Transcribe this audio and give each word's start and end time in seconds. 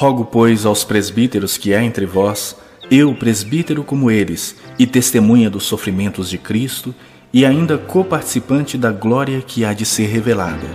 Rogo, 0.00 0.24
pois, 0.24 0.64
aos 0.64 0.82
presbíteros 0.82 1.58
que 1.58 1.74
há 1.74 1.84
entre 1.84 2.06
vós, 2.06 2.56
eu, 2.90 3.14
presbítero 3.14 3.84
como 3.84 4.10
eles, 4.10 4.56
e 4.78 4.86
testemunha 4.86 5.50
dos 5.50 5.64
sofrimentos 5.64 6.30
de 6.30 6.38
Cristo, 6.38 6.94
e 7.30 7.44
ainda 7.44 7.76
coparticipante 7.76 8.78
da 8.78 8.90
glória 8.92 9.42
que 9.42 9.62
há 9.62 9.74
de 9.74 9.84
ser 9.84 10.06
revelada. 10.06 10.66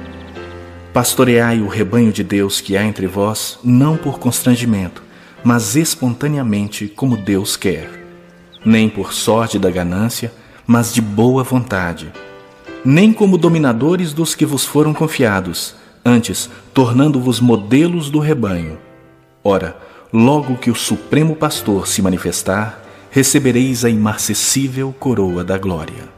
Pastoreai 0.94 1.60
o 1.60 1.68
rebanho 1.68 2.12
de 2.12 2.24
Deus 2.24 2.62
que 2.62 2.78
há 2.78 2.84
entre 2.84 3.08
vós, 3.08 3.58
não 3.64 3.98
por 3.98 4.20
constrangimento, 4.20 5.02
mas 5.44 5.76
espontaneamente, 5.76 6.88
como 6.88 7.18
Deus 7.18 7.58
quer, 7.58 7.90
nem 8.64 8.88
por 8.88 9.12
sorte 9.12 9.58
da 9.58 9.72
ganância, 9.72 10.32
mas 10.68 10.94
de 10.94 11.02
boa 11.02 11.44
vontade, 11.44 12.14
nem 12.86 13.12
como 13.12 13.40
dominadores 13.40 14.14
dos 14.14 14.36
que 14.36 14.46
vos 14.46 14.66
foram 14.66 14.94
confiados, 14.94 15.74
antes 16.06 16.48
tornando-vos 16.76 17.40
modelos 17.40 18.12
do 18.12 18.20
rebanho. 18.20 18.85
Ora, 19.46 19.78
logo 20.12 20.58
que 20.58 20.70
o 20.72 20.76
Supremo 20.76 21.38
Pastor 21.38 21.88
se 21.88 22.02
manifestar, 22.02 22.84
recebereis 23.10 23.86
a 23.86 23.90
imarcessível 23.90 24.94
coroa 25.00 25.44
da 25.44 25.58
glória. 25.58 26.10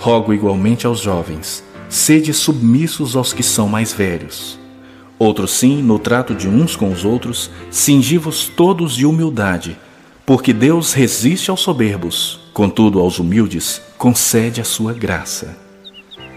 Rogo 0.00 0.34
igualmente 0.34 0.86
aos 0.86 0.98
jovens, 1.00 1.62
sede 1.88 2.34
submissos 2.34 3.14
aos 3.14 3.32
que 3.32 3.42
são 3.44 3.68
mais 3.68 3.92
velhos 3.92 4.58
Outros 5.20 5.50
sim, 5.50 5.82
no 5.82 5.98
trato 5.98 6.34
de 6.34 6.48
uns 6.48 6.74
com 6.74 6.90
os 6.90 7.04
outros, 7.04 7.50
cingi-vos 7.70 8.48
todos 8.48 8.96
de 8.96 9.04
humildade, 9.04 9.76
porque 10.24 10.50
Deus 10.50 10.94
resiste 10.94 11.50
aos 11.50 11.60
soberbos, 11.60 12.40
contudo 12.54 12.98
aos 12.98 13.18
humildes 13.18 13.82
concede 13.98 14.62
a 14.62 14.64
sua 14.64 14.94
graça. 14.94 15.58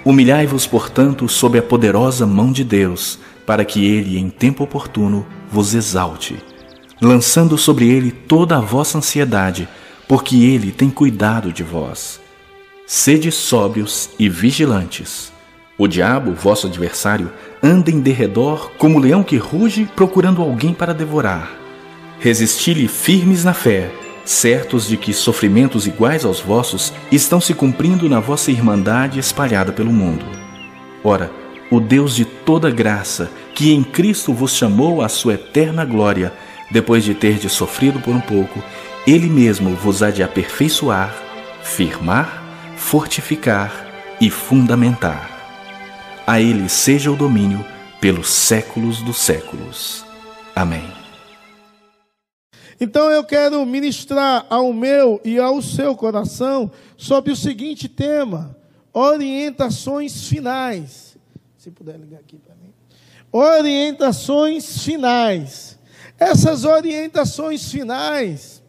Humilhai-vos, 0.03 0.67
portanto, 0.67 1.29
sob 1.29 1.57
a 1.57 1.61
poderosa 1.61 2.27
mão 2.27 2.51
de 2.51 2.65
Deus, 2.65 3.19
para 3.45 3.65
que 3.65 3.85
ele, 3.85 4.17
em 4.17 4.29
tempo 4.29 4.63
oportuno, 4.63 5.25
vos 5.51 5.73
exalte, 5.73 6.37
lançando 7.01 7.57
sobre 7.57 7.89
ele 7.89 8.11
toda 8.11 8.57
a 8.57 8.61
vossa 8.61 8.97
ansiedade, 8.97 9.67
porque 10.07 10.35
ele 10.43 10.71
tem 10.71 10.89
cuidado 10.89 11.51
de 11.51 11.63
vós. 11.63 12.19
Sede 12.85 13.31
sóbrios 13.31 14.09
e 14.19 14.27
vigilantes. 14.29 15.31
O 15.77 15.87
diabo, 15.87 16.33
vosso 16.33 16.67
adversário, 16.67 17.31
anda 17.61 17.89
em 17.89 17.99
derredor 17.99 18.71
como 18.77 18.99
leão 18.99 19.23
que 19.23 19.37
ruge 19.37 19.89
procurando 19.95 20.41
alguém 20.41 20.73
para 20.73 20.93
devorar. 20.93 21.51
Resisti-lhe 22.19 22.87
firmes 22.87 23.43
na 23.43 23.53
fé, 23.53 23.91
certos 24.23 24.87
de 24.87 24.97
que 24.97 25.13
sofrimentos 25.13 25.87
iguais 25.87 26.23
aos 26.23 26.39
vossos 26.39 26.93
estão 27.11 27.41
se 27.41 27.53
cumprindo 27.53 28.07
na 28.07 28.19
vossa 28.19 28.51
irmandade 28.51 29.19
espalhada 29.19 29.71
pelo 29.71 29.91
mundo. 29.91 30.25
Ora, 31.03 31.31
o 31.75 31.79
Deus 31.79 32.15
de 32.15 32.23
toda 32.23 32.69
graça, 32.69 33.31
que 33.55 33.73
em 33.73 33.83
Cristo 33.83 34.31
vos 34.31 34.53
chamou 34.53 35.01
à 35.01 35.09
sua 35.09 35.33
eterna 35.33 35.83
glória, 35.83 36.31
depois 36.69 37.03
de 37.03 37.15
terdes 37.15 37.51
sofrido 37.51 37.99
por 37.99 38.13
um 38.13 38.21
pouco, 38.21 38.63
ele 39.07 39.27
mesmo 39.27 39.71
vos 39.75 40.03
há 40.03 40.11
de 40.11 40.21
aperfeiçoar, 40.21 41.11
firmar, 41.63 42.43
fortificar 42.77 43.87
e 44.21 44.29
fundamentar. 44.29 45.31
A 46.27 46.39
Ele 46.39 46.69
seja 46.69 47.11
o 47.11 47.15
domínio 47.15 47.65
pelos 47.99 48.29
séculos 48.29 49.01
dos 49.01 49.17
séculos. 49.17 50.05
Amém. 50.55 50.85
Então 52.79 53.09
eu 53.09 53.23
quero 53.23 53.65
ministrar 53.65 54.45
ao 54.47 54.71
meu 54.71 55.19
e 55.25 55.39
ao 55.39 55.59
seu 55.59 55.95
coração 55.95 56.71
sobre 56.95 57.31
o 57.31 57.35
seguinte 57.35 57.89
tema: 57.89 58.55
orientações 58.93 60.27
finais. 60.27 61.12
Se 61.63 61.71
puder 61.71 61.97
ligar 61.97 62.19
aqui 62.19 62.37
para 62.37 62.53
mim. 62.55 62.73
Orientações 63.31 64.83
finais. 64.83 65.79
Essas 66.19 66.65
orientações 66.65 67.71
finais 67.71 68.61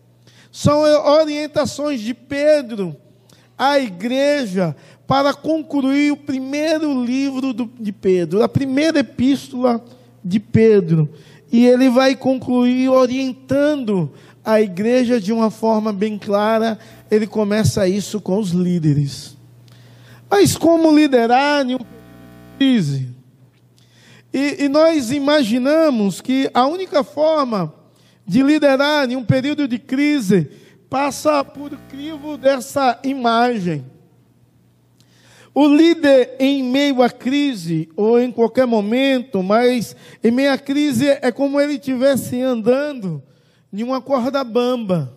são 0.53 0.83
orientações 1.05 2.01
de 2.01 2.15
Pedro 2.15 2.97
à 3.59 3.81
igreja 3.81 4.77
para 5.09 5.35
concluir 5.35 6.13
o 6.13 6.17
primeiro 6.17 7.05
livro 7.05 7.53
de 7.53 7.91
Pedro, 7.91 8.45
a 8.45 8.49
primeira 8.49 9.01
epístola 9.01 9.85
de 10.25 10.39
Pedro. 10.39 11.13
E 11.51 11.67
ele 11.67 11.91
vai 11.91 12.15
concluir 12.15 12.91
orientando 12.91 14.13
a 14.45 14.61
igreja 14.61 15.21
de 15.21 15.33
uma 15.33 15.51
forma 15.51 15.93
bem 15.93 16.17
clara. 16.17 16.79
Ele 17.11 17.27
começa 17.27 17.89
isso 17.89 18.21
com 18.21 18.39
os 18.39 18.51
líderes. 18.51 19.37
Mas 20.31 20.57
como 20.57 20.97
liderar 20.97 21.69
em 21.69 21.75
uma 21.75 21.95
crise? 22.59 23.15
E, 24.33 24.65
e 24.65 24.69
nós 24.69 25.11
imaginamos 25.11 26.21
que 26.21 26.51
a 26.53 26.67
única 26.67 27.05
forma 27.05 27.73
de 28.27 28.43
liderar 28.43 29.11
em 29.11 29.17
um 29.17 29.25
período 29.25 29.69
de 29.69 29.79
crise 29.79 30.51
passa 30.89 31.45
por 31.45 31.71
crivo 31.89 32.37
dessa 32.37 32.99
imagem. 33.05 33.85
O 35.55 35.69
líder 35.69 36.35
em 36.41 36.65
meio 36.65 37.01
à 37.01 37.09
crise, 37.09 37.89
ou 37.95 38.21
em 38.21 38.33
qualquer 38.33 38.67
momento, 38.67 39.41
mas 39.41 39.95
em 40.23 40.33
meio 40.33 40.53
à 40.53 40.59
crise 40.59 41.07
é 41.09 41.31
como 41.31 41.61
ele 41.61 41.75
estivesse 41.75 42.41
andando 42.41 43.23
em 43.73 43.85
uma 43.85 44.01
corda 44.01 44.43
bamba. 44.43 45.13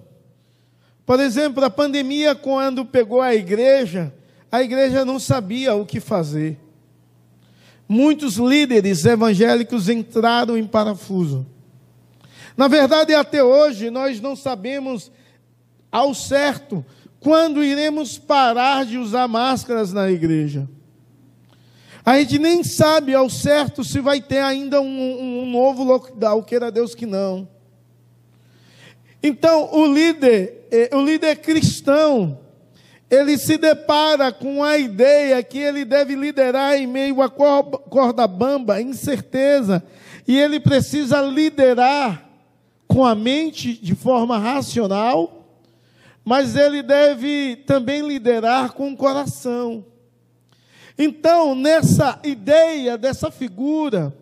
Por 1.08 1.20
exemplo, 1.20 1.64
a 1.64 1.70
pandemia, 1.70 2.36
quando 2.36 2.86
pegou 2.86 3.20
a 3.20 3.34
igreja, 3.34 4.14
a 4.52 4.62
igreja 4.62 5.04
não 5.04 5.20
sabia 5.20 5.74
o 5.74 5.86
que 5.86 6.00
fazer. 6.00 6.60
Muitos 7.88 8.36
líderes 8.36 9.06
evangélicos 9.06 9.88
entraram 9.88 10.58
em 10.58 10.68
parafuso. 10.68 11.46
Na 12.56 12.68
verdade, 12.68 13.14
até 13.14 13.44
hoje, 13.44 13.90
nós 13.90 14.20
não 14.20 14.36
sabemos 14.36 15.12
ao 15.92 16.14
certo 16.14 16.86
quando 17.20 17.64
iremos 17.64 18.18
parar 18.18 18.86
de 18.86 18.98
usar 18.98 19.28
máscaras 19.28 19.94
na 19.94 20.10
igreja? 20.10 20.68
A 22.06 22.18
gente 22.20 22.40
nem 22.40 22.64
sabe 22.64 23.14
ao 23.14 23.30
certo 23.30 23.84
se 23.84 24.00
vai 24.00 24.22
ter 24.22 24.40
ainda 24.40 24.82
um, 24.82 25.42
um 25.42 25.46
novo 25.46 25.84
lockdown, 25.84 26.42
queira 26.42 26.72
Deus 26.72 26.96
que 26.96 27.06
não. 27.06 27.48
Então, 29.22 29.70
o 29.74 29.86
líder, 29.86 30.68
eh, 30.72 30.90
o 30.94 31.02
líder 31.02 31.36
cristão, 31.38 32.40
ele 33.10 33.38
se 33.38 33.58
depara 33.58 34.32
com 34.32 34.64
a 34.64 34.78
ideia 34.78 35.42
que 35.42 35.58
ele 35.58 35.86
deve 35.86 36.16
liderar 36.16 36.76
em 36.76 36.86
meio 36.86 37.22
a 37.22 37.30
corda 37.30 38.28
bamba, 38.28 38.82
incerteza, 38.82 39.84
e 40.28 40.38
ele 40.38 40.60
precisa 40.60 41.22
liderar 41.22 42.28
com 42.88 43.06
a 43.06 43.16
mente 43.16 43.74
de 43.74 43.96
forma 43.96 44.38
racional, 44.38 45.48
mas 46.24 46.56
ele 46.56 46.84
deve 46.84 47.64
também 47.66 48.06
liderar 48.06 48.74
com 48.74 48.92
o 48.92 48.98
coração. 48.98 49.86
Então, 50.98 51.56
nessa 51.56 52.20
ideia 52.24 52.98
dessa 52.98 53.32
figura, 53.32 54.14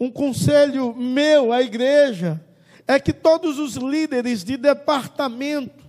um 0.00 0.10
conselho 0.10 0.94
meu 0.96 1.52
à 1.52 1.62
igreja 1.62 2.40
é 2.86 2.98
que 2.98 3.12
todos 3.12 3.58
os 3.58 3.74
líderes 3.74 4.42
de 4.42 4.56
departamento, 4.56 5.84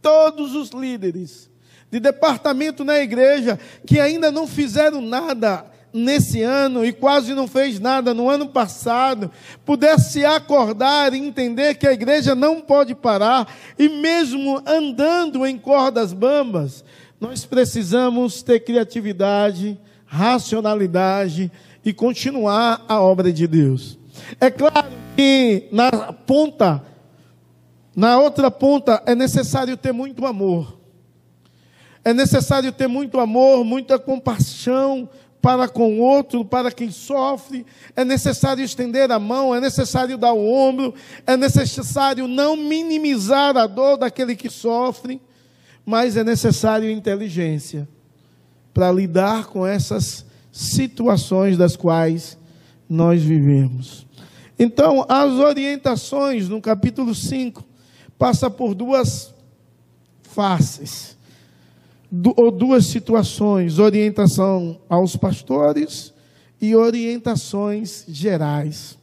todos 0.00 0.54
os 0.54 0.70
líderes 0.70 1.50
de 1.90 1.98
departamento 1.98 2.84
na 2.84 2.98
igreja 2.98 3.58
que 3.86 3.98
ainda 3.98 4.30
não 4.30 4.46
fizeram 4.46 5.00
nada 5.00 5.64
nesse 5.92 6.42
ano 6.42 6.84
e 6.84 6.92
quase 6.92 7.34
não 7.34 7.48
fez 7.48 7.80
nada 7.80 8.12
no 8.12 8.28
ano 8.28 8.48
passado, 8.48 9.30
pudesse 9.64 10.24
acordar 10.24 11.14
e 11.14 11.18
entender 11.18 11.74
que 11.74 11.86
a 11.86 11.92
igreja 11.92 12.34
não 12.34 12.60
pode 12.60 12.94
parar, 12.94 13.52
e 13.78 13.88
mesmo 13.88 14.62
andando 14.66 15.46
em 15.46 15.58
cordas 15.58 16.12
bambas, 16.12 16.84
nós 17.20 17.44
precisamos 17.44 18.42
ter 18.42 18.60
criatividade, 18.60 19.78
racionalidade 20.06 21.50
e 21.84 21.92
continuar 21.92 22.84
a 22.86 23.00
obra 23.00 23.32
de 23.32 23.46
Deus. 23.46 23.98
É 24.40 24.50
claro 24.50 24.88
que 25.16 25.68
na 25.72 26.12
ponta, 26.12 26.82
na 27.98 28.16
outra 28.16 28.48
ponta, 28.48 29.02
é 29.06 29.12
necessário 29.12 29.76
ter 29.76 29.90
muito 29.90 30.24
amor. 30.24 30.78
É 32.04 32.14
necessário 32.14 32.70
ter 32.70 32.86
muito 32.86 33.18
amor, 33.18 33.64
muita 33.64 33.98
compaixão, 33.98 35.10
para 35.42 35.66
com 35.66 35.98
o 35.98 35.98
outro, 35.98 36.44
para 36.44 36.70
quem 36.70 36.92
sofre, 36.92 37.66
é 37.96 38.04
necessário 38.04 38.64
estender 38.64 39.10
a 39.10 39.18
mão, 39.18 39.52
é 39.52 39.60
necessário 39.60 40.16
dar 40.16 40.32
o 40.32 40.48
ombro, 40.48 40.94
é 41.26 41.36
necessário 41.36 42.28
não 42.28 42.56
minimizar 42.56 43.56
a 43.56 43.66
dor 43.66 43.96
daquele 43.96 44.36
que 44.36 44.48
sofre, 44.48 45.20
mas 45.84 46.16
é 46.16 46.22
necessário 46.22 46.88
inteligência 46.88 47.88
para 48.72 48.92
lidar 48.92 49.46
com 49.46 49.66
essas 49.66 50.24
situações 50.52 51.58
das 51.58 51.74
quais 51.74 52.38
nós 52.88 53.20
vivemos. 53.20 54.06
Então, 54.56 55.04
as 55.08 55.32
orientações 55.32 56.48
no 56.48 56.60
capítulo 56.60 57.12
5 57.12 57.66
passa 58.18 58.50
por 58.50 58.74
duas 58.74 59.32
faces 60.22 61.16
ou 62.36 62.50
duas 62.50 62.86
situações: 62.86 63.78
orientação 63.78 64.80
aos 64.88 65.16
pastores 65.16 66.12
e 66.60 66.74
orientações 66.74 68.04
gerais. 68.08 68.98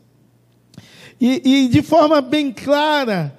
E, 1.20 1.42
e 1.64 1.68
de 1.70 1.82
forma 1.82 2.22
bem 2.22 2.52
clara, 2.52 3.34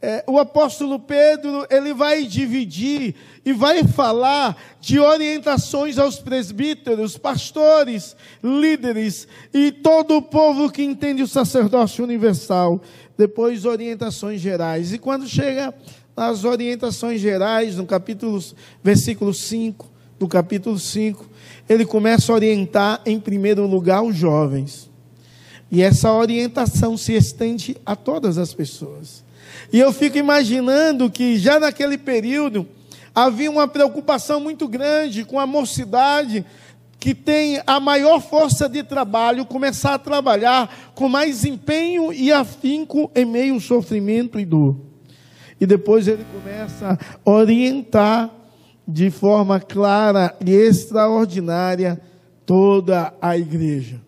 é, 0.00 0.22
o 0.26 0.38
apóstolo 0.38 1.00
Pedro 1.00 1.66
ele 1.68 1.92
vai 1.92 2.24
dividir 2.24 3.14
e 3.44 3.52
vai 3.52 3.82
falar 3.84 4.56
de 4.80 5.00
orientações 5.00 5.98
aos 5.98 6.18
presbíteros, 6.18 7.16
pastores, 7.16 8.14
líderes 8.42 9.26
e 9.52 9.72
todo 9.72 10.16
o 10.16 10.22
povo 10.22 10.70
que 10.70 10.82
entende 10.82 11.22
o 11.22 11.28
sacerdócio 11.28 12.04
universal. 12.04 12.80
Depois, 13.16 13.64
orientações 13.64 14.40
gerais. 14.40 14.92
E 14.92 14.98
quando 14.98 15.26
chega 15.26 15.74
nas 16.16 16.44
orientações 16.44 17.20
gerais, 17.20 17.76
no 17.76 17.86
capítulo, 17.86 18.42
versículo 18.82 19.34
5, 19.34 19.90
do 20.18 20.26
capítulo 20.26 20.78
5, 20.78 21.28
ele 21.68 21.84
começa 21.84 22.32
a 22.32 22.34
orientar, 22.34 23.02
em 23.04 23.20
primeiro 23.20 23.66
lugar, 23.66 24.02
os 24.02 24.16
jovens. 24.16 24.90
E 25.70 25.82
essa 25.82 26.12
orientação 26.12 26.96
se 26.96 27.12
estende 27.12 27.76
a 27.84 27.94
todas 27.96 28.38
as 28.38 28.54
pessoas. 28.54 29.24
E 29.72 29.78
eu 29.78 29.92
fico 29.92 30.16
imaginando 30.16 31.10
que 31.10 31.38
já 31.38 31.58
naquele 31.58 31.98
período 31.98 32.66
havia 33.14 33.50
uma 33.50 33.66
preocupação 33.66 34.40
muito 34.40 34.68
grande 34.68 35.24
com 35.24 35.40
a 35.40 35.46
mocidade 35.46 36.44
que 36.98 37.14
tem 37.14 37.60
a 37.66 37.78
maior 37.78 38.20
força 38.20 38.68
de 38.68 38.82
trabalho 38.82 39.44
começar 39.44 39.94
a 39.94 39.98
trabalhar 39.98 40.92
com 40.94 41.08
mais 41.08 41.44
empenho 41.44 42.12
e 42.12 42.32
afinco 42.32 43.10
em 43.14 43.24
meio 43.24 43.54
ao 43.54 43.60
sofrimento 43.60 44.40
e 44.40 44.44
dor. 44.44 44.76
E 45.60 45.66
depois 45.66 46.08
ele 46.08 46.24
começa 46.32 46.98
a 47.24 47.30
orientar 47.30 48.30
de 48.86 49.10
forma 49.10 49.58
clara 49.60 50.34
e 50.44 50.50
extraordinária 50.50 52.00
toda 52.44 53.12
a 53.20 53.36
igreja. 53.36 54.00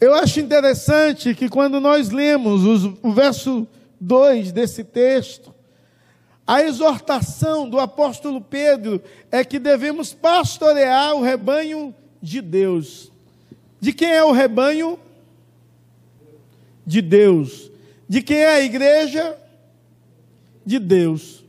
Eu 0.00 0.14
acho 0.14 0.40
interessante 0.40 1.32
que 1.34 1.48
quando 1.48 1.80
nós 1.80 2.10
lemos 2.10 2.64
os, 2.64 2.84
o 3.02 3.12
verso 3.12 3.68
2 4.00 4.50
desse 4.50 4.82
texto, 4.82 5.51
a 6.46 6.62
exortação 6.62 7.68
do 7.68 7.78
apóstolo 7.78 8.40
Pedro 8.40 9.02
é 9.30 9.44
que 9.44 9.58
devemos 9.58 10.12
pastorear 10.12 11.14
o 11.14 11.22
rebanho 11.22 11.94
de 12.20 12.40
Deus. 12.40 13.10
De 13.80 13.92
quem 13.92 14.10
é 14.10 14.24
o 14.24 14.32
rebanho? 14.32 14.98
De 16.86 17.00
Deus. 17.00 17.70
De 18.08 18.22
quem 18.22 18.38
é 18.38 18.54
a 18.54 18.60
igreja? 18.60 19.36
De 20.64 20.78
Deus. 20.78 21.44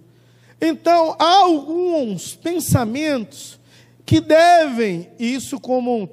Então, 0.62 1.16
há 1.20 1.40
alguns 1.40 2.36
pensamentos 2.36 3.60
que 4.06 4.22
devem, 4.22 5.10
isso 5.20 5.60
como 5.60 6.10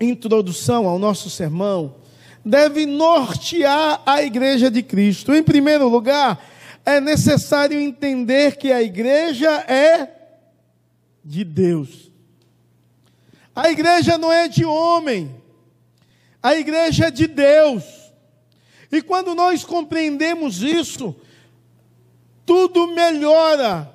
introdução 0.00 0.86
ao 0.86 0.98
nosso 0.98 1.28
sermão, 1.28 1.96
deve 2.44 2.86
nortear 2.86 4.00
a 4.06 4.22
igreja 4.22 4.70
de 4.70 4.82
Cristo. 4.82 5.34
Em 5.34 5.42
primeiro 5.42 5.88
lugar, 5.88 6.42
é 6.84 7.00
necessário 7.00 7.78
entender 7.78 8.56
que 8.56 8.72
a 8.72 8.82
igreja 8.82 9.50
é 9.68 10.08
de 11.24 11.44
Deus. 11.44 12.10
A 13.54 13.70
igreja 13.70 14.16
não 14.16 14.32
é 14.32 14.48
de 14.48 14.64
homem, 14.64 15.34
a 16.42 16.54
igreja 16.54 17.06
é 17.06 17.10
de 17.10 17.26
Deus. 17.26 17.84
E 18.90 19.02
quando 19.02 19.34
nós 19.34 19.64
compreendemos 19.64 20.62
isso, 20.62 21.14
tudo 22.44 22.88
melhora 22.88 23.92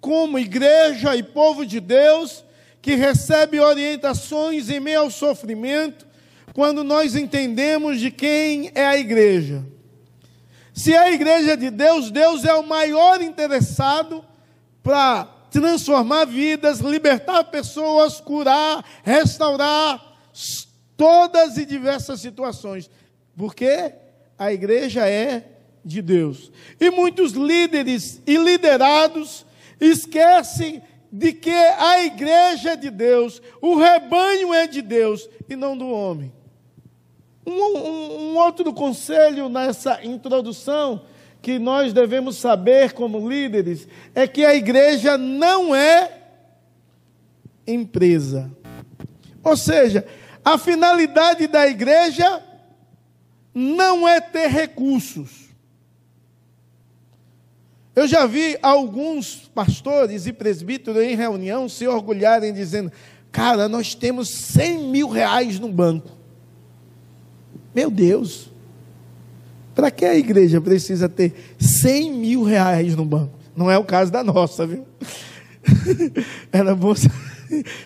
como 0.00 0.38
igreja 0.38 1.16
e 1.16 1.22
povo 1.22 1.64
de 1.64 1.80
Deus 1.80 2.44
que 2.80 2.94
recebe 2.94 3.60
orientações 3.60 4.70
em 4.70 4.80
meio 4.80 5.00
ao 5.00 5.10
sofrimento, 5.10 6.06
quando 6.54 6.82
nós 6.82 7.14
entendemos 7.14 8.00
de 8.00 8.10
quem 8.10 8.70
é 8.74 8.86
a 8.86 8.98
igreja. 8.98 9.64
Se 10.78 10.94
é 10.94 10.98
a 10.98 11.10
igreja 11.10 11.56
de 11.56 11.70
Deus, 11.70 12.08
Deus 12.08 12.44
é 12.44 12.54
o 12.54 12.64
maior 12.64 13.20
interessado 13.20 14.24
para 14.80 15.24
transformar 15.50 16.24
vidas, 16.24 16.78
libertar 16.78 17.42
pessoas, 17.42 18.20
curar, 18.20 18.84
restaurar 19.02 20.00
todas 20.96 21.58
e 21.58 21.66
diversas 21.66 22.20
situações. 22.20 22.88
Porque 23.36 23.92
a 24.38 24.52
igreja 24.52 25.04
é 25.04 25.48
de 25.84 26.00
Deus. 26.00 26.52
E 26.78 26.90
muitos 26.90 27.32
líderes 27.32 28.22
e 28.24 28.36
liderados 28.36 29.44
esquecem 29.80 30.80
de 31.10 31.32
que 31.32 31.50
a 31.50 32.04
igreja 32.04 32.74
é 32.74 32.76
de 32.76 32.90
Deus, 32.90 33.42
o 33.60 33.74
rebanho 33.74 34.54
é 34.54 34.68
de 34.68 34.80
Deus 34.80 35.28
e 35.48 35.56
não 35.56 35.76
do 35.76 35.88
homem. 35.88 36.32
Um, 37.48 37.78
um, 37.78 38.20
um, 38.32 38.36
outro 38.36 38.74
conselho 38.74 39.48
nessa 39.48 40.04
introdução 40.04 41.02
que 41.40 41.58
nós 41.58 41.94
devemos 41.94 42.36
saber 42.36 42.92
como 42.92 43.26
líderes 43.26 43.88
é 44.14 44.28
que 44.28 44.44
a 44.44 44.54
igreja 44.54 45.16
não 45.16 45.74
é 45.74 46.12
empresa. 47.66 48.50
Ou 49.42 49.56
seja, 49.56 50.06
a 50.44 50.58
finalidade 50.58 51.46
da 51.46 51.66
igreja 51.66 52.42
não 53.54 54.06
é 54.06 54.20
ter 54.20 54.48
recursos. 54.48 55.48
Eu 57.96 58.06
já 58.06 58.26
vi 58.26 58.58
alguns 58.60 59.50
pastores 59.54 60.26
e 60.26 60.34
presbíteros 60.34 61.02
em 61.02 61.16
reunião 61.16 61.66
se 61.66 61.86
orgulharem 61.86 62.52
dizendo: 62.52 62.92
Cara, 63.32 63.68
nós 63.68 63.94
temos 63.94 64.28
100 64.28 64.78
mil 64.84 65.08
reais 65.08 65.58
no 65.58 65.72
banco. 65.72 66.17
Meu 67.78 67.92
Deus, 67.92 68.50
para 69.72 69.88
que 69.88 70.04
a 70.04 70.16
igreja 70.16 70.60
precisa 70.60 71.08
ter 71.08 71.54
100 71.60 72.12
mil 72.12 72.42
reais 72.42 72.96
no 72.96 73.04
banco? 73.04 73.38
Não 73.54 73.70
é 73.70 73.78
o 73.78 73.84
caso 73.84 74.10
da 74.10 74.24
nossa, 74.24 74.66
viu? 74.66 74.84
Era 76.50 76.74
bom 76.74 76.92
se, 76.96 77.08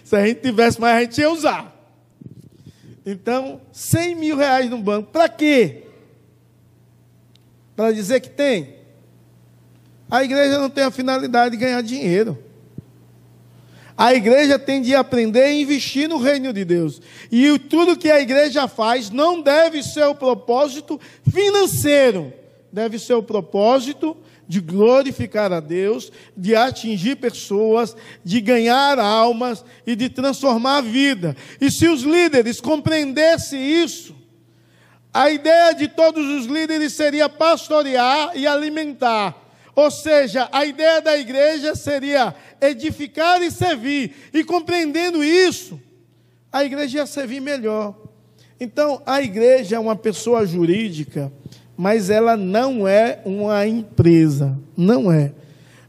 se 0.02 0.16
a 0.16 0.26
gente 0.26 0.40
tivesse 0.40 0.80
mais, 0.80 0.96
a 0.96 1.00
gente 1.02 1.20
ia 1.20 1.30
usar. 1.30 1.76
Então, 3.04 3.60
100 3.70 4.14
mil 4.14 4.34
reais 4.34 4.70
no 4.70 4.78
banco, 4.78 5.10
para 5.12 5.28
quê? 5.28 5.82
Para 7.76 7.92
dizer 7.92 8.20
que 8.20 8.30
tem? 8.30 8.76
A 10.10 10.24
igreja 10.24 10.58
não 10.58 10.70
tem 10.70 10.84
a 10.84 10.90
finalidade 10.90 11.54
de 11.54 11.62
ganhar 11.62 11.82
dinheiro. 11.82 12.38
A 14.02 14.12
igreja 14.14 14.58
tem 14.58 14.82
de 14.82 14.96
aprender 14.96 15.44
a 15.44 15.52
investir 15.52 16.08
no 16.08 16.18
reino 16.18 16.52
de 16.52 16.64
Deus. 16.64 17.00
E 17.30 17.56
tudo 17.56 17.96
que 17.96 18.10
a 18.10 18.20
igreja 18.20 18.66
faz 18.66 19.10
não 19.10 19.40
deve 19.40 19.80
ser 19.80 20.02
o 20.06 20.14
propósito 20.14 21.00
financeiro, 21.32 22.32
deve 22.72 22.98
ser 22.98 23.14
o 23.14 23.22
propósito 23.22 24.16
de 24.48 24.60
glorificar 24.60 25.52
a 25.52 25.60
Deus, 25.60 26.10
de 26.36 26.56
atingir 26.56 27.14
pessoas, 27.14 27.94
de 28.24 28.40
ganhar 28.40 28.98
almas 28.98 29.64
e 29.86 29.94
de 29.94 30.08
transformar 30.08 30.78
a 30.78 30.80
vida. 30.80 31.36
E 31.60 31.70
se 31.70 31.86
os 31.86 32.02
líderes 32.02 32.60
compreendessem 32.60 33.84
isso, 33.84 34.16
a 35.14 35.30
ideia 35.30 35.74
de 35.74 35.86
todos 35.86 36.26
os 36.26 36.46
líderes 36.46 36.92
seria 36.92 37.28
pastorear 37.28 38.32
e 38.34 38.48
alimentar 38.48 39.42
ou 39.74 39.90
seja, 39.90 40.48
a 40.52 40.66
ideia 40.66 41.00
da 41.00 41.16
igreja 41.16 41.74
seria 41.74 42.34
edificar 42.60 43.42
e 43.42 43.50
servir. 43.50 44.12
E 44.32 44.44
compreendendo 44.44 45.24
isso, 45.24 45.80
a 46.52 46.62
igreja 46.62 46.98
ia 46.98 47.06
servir 47.06 47.40
melhor. 47.40 47.96
Então, 48.60 49.02
a 49.06 49.22
igreja 49.22 49.76
é 49.76 49.78
uma 49.78 49.96
pessoa 49.96 50.46
jurídica, 50.46 51.32
mas 51.76 52.10
ela 52.10 52.36
não 52.36 52.86
é 52.86 53.20
uma 53.24 53.66
empresa. 53.66 54.58
Não 54.76 55.10
é. 55.10 55.32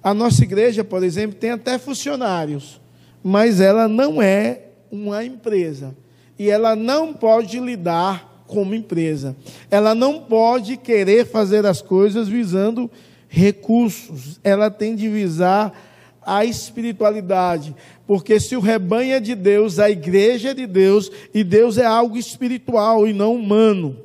A 0.01 0.13
nossa 0.13 0.43
igreja, 0.43 0.83
por 0.83 1.03
exemplo, 1.03 1.37
tem 1.37 1.51
até 1.51 1.77
funcionários, 1.77 2.81
mas 3.21 3.59
ela 3.59 3.87
não 3.87 4.21
é 4.21 4.61
uma 4.89 5.23
empresa. 5.23 5.95
E 6.39 6.49
ela 6.49 6.75
não 6.75 7.13
pode 7.13 7.59
lidar 7.59 8.43
como 8.47 8.73
empresa. 8.73 9.35
Ela 9.69 9.93
não 9.93 10.21
pode 10.21 10.77
querer 10.77 11.25
fazer 11.25 11.65
as 11.65 11.81
coisas 11.81 12.27
visando 12.27 12.89
recursos, 13.35 14.39
ela 14.43 14.69
tem 14.69 14.95
de 14.95 15.09
visar 15.09 15.73
a 16.21 16.45
espiritualidade, 16.45 17.75
porque 18.05 18.39
se 18.39 18.55
o 18.55 18.59
rebanho 18.59 19.15
é 19.15 19.19
de 19.19 19.33
Deus, 19.33 19.79
a 19.79 19.89
igreja 19.89 20.51
é 20.51 20.53
de 20.53 20.67
Deus, 20.67 21.09
e 21.33 21.43
Deus 21.43 21.79
é 21.79 21.85
algo 21.85 22.15
espiritual 22.15 23.07
e 23.07 23.11
não 23.11 23.33
humano. 23.33 23.97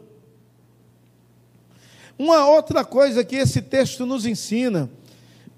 Uma 2.18 2.48
outra 2.48 2.82
coisa 2.86 3.22
que 3.22 3.36
esse 3.36 3.60
texto 3.60 4.06
nos 4.06 4.24
ensina, 4.24 4.88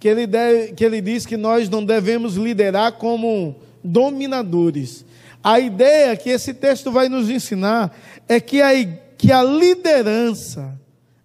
que 0.00 0.08
ele, 0.08 0.26
deve, 0.26 0.72
que 0.72 0.84
ele 0.84 1.00
diz 1.00 1.24
que 1.24 1.36
nós 1.36 1.68
não 1.68 1.84
devemos 1.84 2.34
liderar 2.34 2.94
como 2.94 3.54
dominadores. 3.84 5.04
A 5.44 5.60
ideia 5.60 6.16
que 6.16 6.28
esse 6.28 6.52
texto 6.52 6.90
vai 6.90 7.08
nos 7.08 7.30
ensinar 7.30 7.96
é 8.28 8.40
que 8.40 8.60
a, 8.60 8.70
que 9.16 9.30
a 9.30 9.44
liderança 9.44 10.76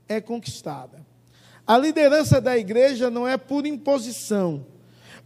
é 0.07 0.21
conquistada. 0.21 0.94
A 1.65 1.77
liderança 1.77 2.39
da 2.39 2.57
igreja 2.57 3.09
não 3.09 3.27
é 3.27 3.37
por 3.37 3.65
imposição, 3.65 4.65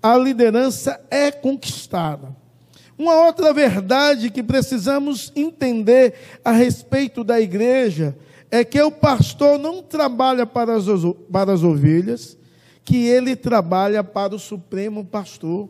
a 0.02 0.16
liderança 0.18 1.00
é 1.12 1.32
conquistada. 1.32 2.36
Uma 2.98 3.26
outra 3.26 3.54
verdade 3.54 4.30
que 4.30 4.44
precisamos 4.44 5.32
entender 5.36 6.14
a 6.44 6.52
respeito 6.52 7.24
da 7.24 7.40
igreja 7.40 8.16
é 8.52 8.64
que 8.64 8.82
o 8.82 8.92
pastor 8.92 9.58
não 9.58 9.82
trabalha 9.82 10.46
para 10.46 10.76
as, 10.76 10.86
para 11.32 11.54
as 11.54 11.64
ovelhas, 11.64 12.38
que 12.84 13.06
ele 13.06 13.36
trabalha 13.36 14.04
para 14.04 14.36
o 14.36 14.40
supremo 14.40 15.06
pastor 15.06 15.70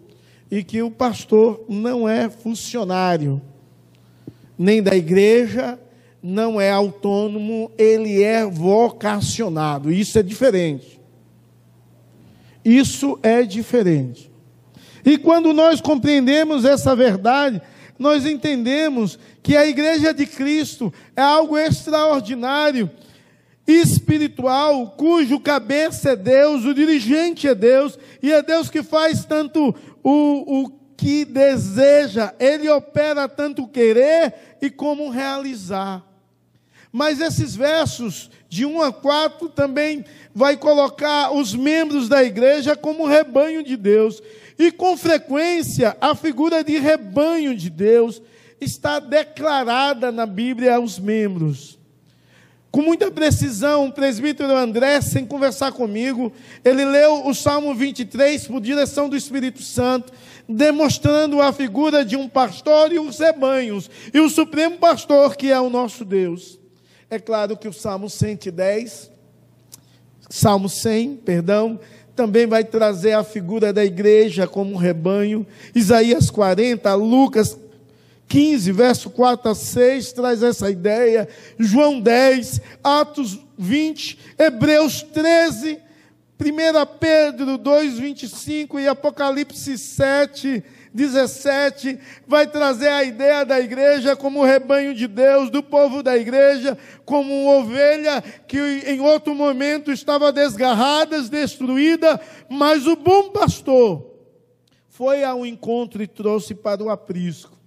e 0.50 0.64
que 0.64 0.82
o 0.82 0.90
pastor 0.90 1.66
não 1.68 2.08
é 2.08 2.30
funcionário 2.30 3.42
nem 4.60 4.84
da 4.84 4.94
igreja, 4.94 5.80
não 6.22 6.60
é 6.60 6.72
autônomo, 6.72 7.72
ele 7.78 8.22
é 8.22 8.46
vocacionado. 8.46 9.92
Isso 9.92 10.20
é 10.20 10.24
diferente. 10.24 11.00
Isso 12.64 13.18
é 13.24 13.44
diferente. 13.44 14.30
E 15.06 15.18
quando 15.18 15.54
nós 15.54 15.80
compreendemos 15.80 16.66
essa 16.66 16.96
verdade, 16.96 17.62
nós 17.98 18.26
entendemos 18.26 19.18
que 19.42 19.56
a 19.56 19.66
igreja 19.66 20.14
de 20.14 20.26
Cristo 20.26 20.94
é 21.16 21.22
algo 21.22 21.58
extraordinário, 21.58 22.90
espiritual, 23.66 24.92
cujo 24.98 25.40
cabeça 25.40 26.12
é 26.12 26.16
Deus, 26.16 26.66
o 26.66 26.74
dirigente 26.74 27.48
é 27.48 27.56
Deus, 27.56 27.98
e 28.22 28.32
é 28.32 28.42
Deus 28.42 28.70
que 28.70 28.84
faz 28.84 29.26
tanto 29.26 29.74
o, 30.04 30.64
o 30.64 30.70
que 30.98 31.24
deseja, 31.24 32.34
ele 32.40 32.70
opera 32.70 33.28
tanto 33.28 33.68
querer 33.68 34.58
e 34.62 34.70
como 34.70 35.10
realizar. 35.10 36.09
Mas 36.92 37.22
esses 37.22 37.56
versos 37.56 38.32
de 38.48 38.66
1 38.66 38.82
a 38.82 38.92
4 38.92 39.50
também 39.50 40.04
vai 40.34 40.58
colocar 40.58 41.32
os 41.32 41.54
membros 41.54 42.10
da 42.10 42.24
igreja 42.24 42.76
como 42.76 43.06
rebanho 43.06 43.64
de 43.64 43.78
Deus. 43.78 44.22
E 44.58 44.72
com 44.72 44.98
frequência, 44.98 45.96
a 46.02 46.16
figura 46.16 46.64
de 46.64 46.78
rebanho 46.78 47.56
de 47.56 47.70
Deus 47.70 48.22
está 48.60 49.00
declarada 49.00 50.12
na 50.12 50.26
Bíblia 50.26 50.76
aos 50.76 51.00
membros. 51.00 51.80
Com 52.72 52.84
muita 52.84 53.10
precisão, 53.10 53.88
o 53.88 53.92
presbítero 53.92 54.56
André, 54.56 55.02
sem 55.02 55.26
conversar 55.26 55.72
comigo, 55.72 56.32
ele 56.64 56.86
leu 56.86 57.26
o 57.26 57.34
Salmo 57.34 57.74
23 57.74 58.46
por 58.48 58.62
direção 58.62 59.10
do 59.10 59.18
Espírito 59.18 59.64
Santo, 59.64 60.14
demonstrando 60.48 61.42
a 61.42 61.52
figura 61.52 62.06
de 62.06 62.16
um 62.16 62.28
pastor 62.28 62.92
e 62.92 63.00
os 63.00 63.18
rebanhos, 63.18 63.90
e 64.14 64.20
o 64.20 64.30
supremo 64.30 64.78
pastor 64.78 65.36
que 65.36 65.52
é 65.52 65.60
o 65.60 65.70
nosso 65.70 66.06
Deus. 66.06 66.59
É 67.12 67.18
claro 67.18 67.58
que 67.58 67.68
o 67.68 67.74
Salmo 67.74 68.08
110, 68.08 69.10
Salmo 70.30 70.70
100, 70.70 71.16
perdão, 71.18 71.80
também 72.16 72.46
vai 72.46 72.64
trazer 72.64 73.14
a 73.14 73.24
figura 73.24 73.74
da 73.74 73.84
igreja 73.84 74.46
como 74.46 74.74
um 74.74 74.78
rebanho. 74.78 75.48
Isaías 75.74 76.30
40, 76.30 76.94
Lucas 76.94 77.58
15, 78.28 78.72
verso 78.72 79.10
4 79.10 79.50
a 79.50 79.56
6, 79.56 80.14
traz 80.14 80.44
essa 80.44 80.70
ideia. 80.70 81.28
João 81.58 82.00
10, 82.00 82.62
Atos 82.84 83.40
20, 83.58 84.20
Hebreus 84.38 85.02
13, 85.02 85.80
1 86.40 86.98
Pedro 87.00 87.58
2, 87.58 87.98
25 87.98 88.80
e 88.80 88.88
Apocalipse 88.88 89.80
7, 89.80 90.64
17 90.94 92.00
vai 92.28 92.48
trazer 92.48 92.88
a 92.88 93.04
ideia 93.04 93.46
da 93.46 93.60
igreja 93.60 94.16
como 94.16 94.44
rebanho 94.44 94.94
de 94.96 95.08
Deus, 95.08 95.50
do 95.50 95.62
povo 95.62 96.02
da 96.02 96.18
igreja, 96.18 96.78
como 97.06 97.34
uma 97.44 97.60
ovelha 97.60 98.22
que 98.48 98.58
em 98.58 99.00
outro 99.00 99.36
momento 99.36 99.92
estava 99.92 100.32
desgarrada, 100.32 101.22
destruída, 101.24 102.20
mas 102.50 102.88
o 102.88 102.96
bom 102.96 103.30
pastor 103.30 104.10
foi 104.88 105.24
ao 105.24 105.46
encontro 105.46 106.02
e 106.02 106.08
trouxe 106.08 106.56
para 106.56 106.84
o 106.84 106.90
aprisco. 106.90 107.59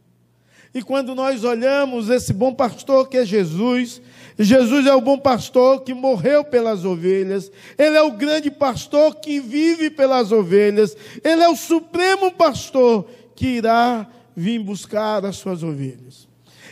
E 0.75 0.83
quando 0.83 1.15
nós 1.15 1.45
olhamos 1.45 2.09
esse 2.09 2.33
bom 2.33 2.55
pastor 2.55 3.09
que 3.09 3.19
é 3.19 3.25
Jesus, 3.27 4.01
Jesus 4.39 4.87
é 4.87 4.95
o 4.95 5.03
bom 5.03 5.19
pastor 5.19 5.83
que 5.83 5.93
morreu 5.93 6.43
pelas 6.43 6.85
ovelhas, 6.85 7.53
ele 7.77 7.97
é 7.97 8.03
o 8.03 8.13
grande 8.13 8.51
pastor 8.51 9.17
que 9.17 9.39
vive 9.39 9.91
pelas 9.91 10.33
ovelhas, 10.33 10.97
ele 11.23 11.43
é 11.43 11.49
o 11.49 11.57
supremo 11.57 12.31
pastor 12.33 13.07
que 13.37 13.47
irá 13.47 14.07
vir 14.35 14.61
buscar 14.61 15.27
as 15.27 15.37
suas 15.37 15.63
ovelhas. 15.63 16.27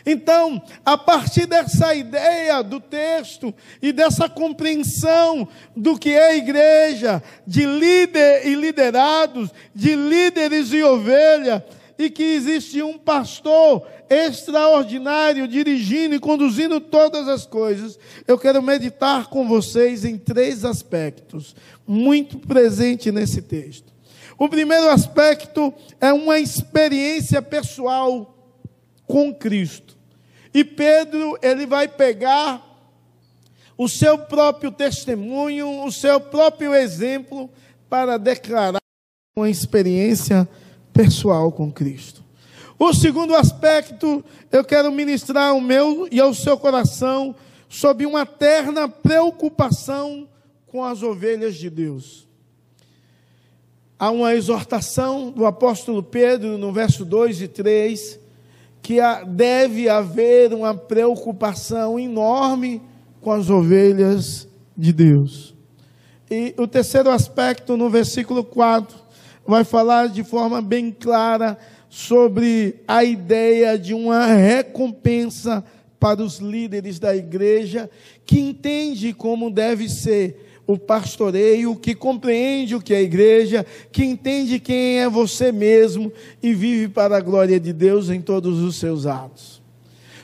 Então, 0.07 0.63
a 0.83 0.97
partir 0.97 1.45
dessa 1.45 1.95
ideia 1.95 2.63
do 2.63 2.81
texto 2.81 3.55
e 3.83 3.93
dessa 3.93 4.31
compreensão 4.31 5.47
do 5.77 5.99
que 5.99 6.11
é 6.11 6.39
igreja, 6.39 7.23
de 7.47 7.67
líder 7.67 8.47
e 8.47 8.55
liderados, 8.55 9.51
de 9.75 9.95
líderes 9.95 10.73
e 10.73 10.83
ovelha, 10.83 11.63
e 12.01 12.09
que 12.09 12.23
existe 12.23 12.83
um 12.83 12.97
pastor 12.97 13.87
extraordinário 14.09 15.47
dirigindo 15.47 16.15
e 16.15 16.19
conduzindo 16.19 16.81
todas 16.81 17.29
as 17.29 17.45
coisas, 17.45 17.99
eu 18.27 18.39
quero 18.39 18.63
meditar 18.63 19.29
com 19.29 19.47
vocês 19.47 20.03
em 20.05 20.17
três 20.17 20.65
aspectos, 20.65 21.55
muito 21.87 22.39
presente 22.39 23.13
nesse 23.13 23.43
texto. 23.43 23.93
O 24.39 24.49
primeiro 24.49 24.89
aspecto 24.89 25.75
é 26.01 26.11
uma 26.11 26.39
experiência 26.39 27.43
pessoal 27.43 28.35
com 29.07 29.35
Cristo. 29.35 29.95
E 30.55 30.65
Pedro, 30.65 31.39
ele 31.43 31.67
vai 31.67 31.87
pegar 31.87 32.67
o 33.77 33.89
seu 33.89 34.17
próprio 34.17 34.71
testemunho, 34.71 35.85
o 35.85 35.93
seu 35.93 36.19
próprio 36.19 36.75
exemplo 36.75 37.51
para 37.91 38.17
declarar 38.17 38.81
uma 39.37 39.51
experiência 39.51 40.45
pessoal 40.45 40.70
com 41.53 41.73
Cristo. 41.73 42.23
O 42.79 42.93
segundo 42.93 43.35
aspecto, 43.35 44.25
eu 44.51 44.65
quero 44.65 44.91
ministrar 44.91 45.51
ao 45.51 45.61
meu 45.61 46.09
e 46.11 46.21
ao 46.21 46.33
seu 46.33 46.57
coração 46.57 47.35
sobre 47.69 48.07
uma 48.07 48.25
terna 48.25 48.89
preocupação 48.89 50.29
com 50.67 50.85
as 50.85 51.03
ovelhas 51.03 51.57
de 51.57 51.69
Deus. 51.69 52.27
Há 53.99 54.11
uma 54.11 54.35
exortação 54.35 55.31
do 55.31 55.45
apóstolo 55.45 56.03
Pedro 56.03 56.57
no 56.57 56.73
verso 56.73 57.05
2 57.05 57.43
e 57.43 57.49
3 57.49 58.19
que 58.83 58.97
deve 59.29 59.89
haver 59.89 60.55
uma 60.55 60.75
preocupação 60.75 61.99
enorme 61.99 62.81
com 63.21 63.31
as 63.31 63.51
ovelhas 63.51 64.49
de 64.77 64.93
Deus. 64.93 65.55
E 66.31 66.55
o 66.57 66.67
terceiro 66.67 67.11
aspecto, 67.11 67.77
no 67.77 67.91
versículo 67.91 68.43
4, 68.43 68.97
vai 69.51 69.65
falar 69.65 70.09
de 70.09 70.23
forma 70.23 70.63
bem 70.63 70.93
clara 70.93 71.59
sobre 71.89 72.77
a 72.87 73.03
ideia 73.03 73.77
de 73.77 73.93
uma 73.93 74.27
recompensa 74.27 75.65
para 75.99 76.23
os 76.23 76.39
líderes 76.39 77.01
da 77.01 77.15
igreja, 77.17 77.91
que 78.25 78.39
entende 78.39 79.13
como 79.13 79.51
deve 79.51 79.89
ser 79.89 80.63
o 80.69 80.79
pastoreio, 80.79 81.75
que 81.75 81.97
compreende 81.97 82.77
o 82.77 82.81
que 82.81 82.95
é 82.95 82.99
a 82.99 83.03
igreja, 83.03 83.67
que 83.91 84.05
entende 84.05 84.61
quem 84.61 85.01
é 85.01 85.09
você 85.09 85.51
mesmo 85.51 86.13
e 86.41 86.55
vive 86.55 86.87
para 86.87 87.17
a 87.17 87.21
glória 87.21 87.59
de 87.59 87.73
Deus 87.73 88.09
em 88.09 88.21
todos 88.21 88.61
os 88.61 88.77
seus 88.77 89.05
atos. 89.05 89.60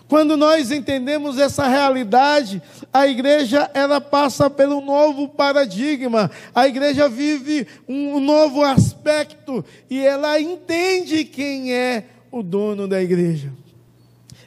Quando 0.09 0.37
nós 0.37 0.71
entendemos 0.71 1.37
essa 1.37 1.67
realidade, 1.67 2.63
a 2.93 3.09
igreja 3.09 3.69
ela 3.75 4.01
passa 4.01 4.49
pelo 4.49 4.81
novo 4.81 5.29
paradigma. 5.29 6.31
A 6.55 6.69
igreja 6.69 7.09
vive 7.09 7.67
um 7.89 8.21
novo 8.21 8.63
aspecto 8.63 9.65
e 9.91 9.99
ela 9.99 10.41
entende 10.41 11.25
quem 11.25 11.75
é 11.75 12.05
o 12.31 12.41
dono 12.41 12.87
da 12.87 13.03
igreja. 13.03 13.53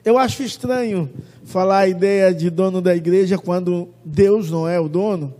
Eu 0.06 0.18
acho 0.18 0.44
estranho 0.44 1.10
falar 1.44 1.80
a 1.80 1.88
ideia 1.89 2.34
de 2.34 2.50
dono 2.50 2.82
da 2.82 2.96
igreja 2.96 3.38
quando 3.38 3.89
Deus 4.06 4.50
não 4.50 4.66
é 4.66 4.80
o 4.80 4.88
dono. 4.88 5.36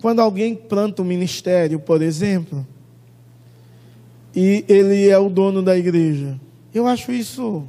Quando 0.00 0.20
alguém 0.20 0.54
planta 0.54 1.02
um 1.02 1.04
ministério, 1.04 1.80
por 1.80 2.02
exemplo, 2.02 2.64
e 4.34 4.64
ele 4.68 5.08
é 5.08 5.18
o 5.18 5.28
dono 5.28 5.60
da 5.60 5.76
igreja. 5.76 6.38
Eu 6.72 6.86
acho 6.86 7.10
isso 7.10 7.68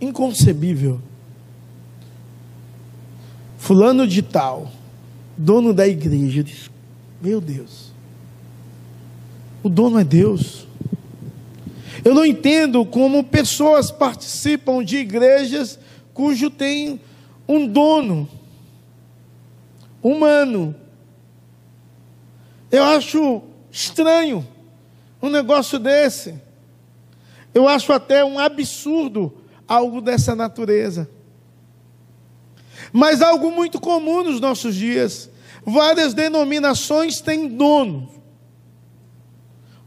inconcebível. 0.00 1.00
Fulano 3.58 4.06
de 4.06 4.22
tal, 4.22 4.70
dono 5.36 5.72
da 5.72 5.88
igreja, 5.88 6.44
Meu 7.20 7.40
Deus, 7.40 7.92
o 9.62 9.68
dono 9.68 9.98
é 9.98 10.04
Deus. 10.04 10.66
Eu 12.04 12.14
não 12.14 12.26
entendo 12.26 12.84
como 12.84 13.24
pessoas 13.24 13.90
participam 13.90 14.84
de 14.84 14.98
igrejas 14.98 15.78
cujo 16.12 16.50
tem 16.50 17.00
um 17.48 17.66
dono 17.66 18.28
humano. 20.02 20.74
Eu 22.70 22.84
acho 22.84 23.42
estranho 23.70 24.46
um 25.22 25.30
negócio 25.30 25.78
desse. 25.78 26.34
Eu 27.54 27.66
acho 27.66 27.92
até 27.92 28.22
um 28.22 28.38
absurdo 28.38 29.32
algo 29.66 30.00
dessa 30.00 30.34
natureza. 30.34 31.08
Mas 32.92 33.22
algo 33.22 33.50
muito 33.50 33.80
comum 33.80 34.22
nos 34.22 34.40
nossos 34.40 34.74
dias. 34.74 35.30
Várias 35.64 36.14
denominações 36.14 37.20
têm 37.20 37.48
dono. 37.48 38.08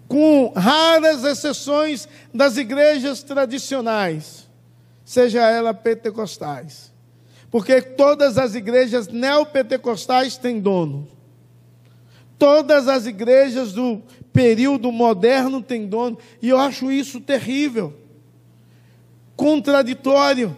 com 0.08 0.54
raras 0.56 1.24
exceções 1.24 2.08
das 2.34 2.56
igrejas 2.56 3.22
tradicionais, 3.24 4.48
seja 5.04 5.42
ela 5.50 5.74
pentecostais. 5.74 6.94
Porque 7.52 7.82
todas 7.82 8.38
as 8.38 8.56
igrejas 8.56 9.08
neopentecostais 9.08 10.38
têm 10.38 10.60
dono. 10.60 11.08
Todas 12.38 12.88
as 12.88 13.06
igrejas 13.06 13.74
do 13.74 14.02
período 14.32 14.92
moderno 14.92 15.62
têm 15.62 15.88
dono. 15.88 16.18
E 16.42 16.50
eu 16.50 16.58
acho 16.58 16.92
isso 16.92 17.20
terrível, 17.20 17.94
contraditório. 19.38 20.58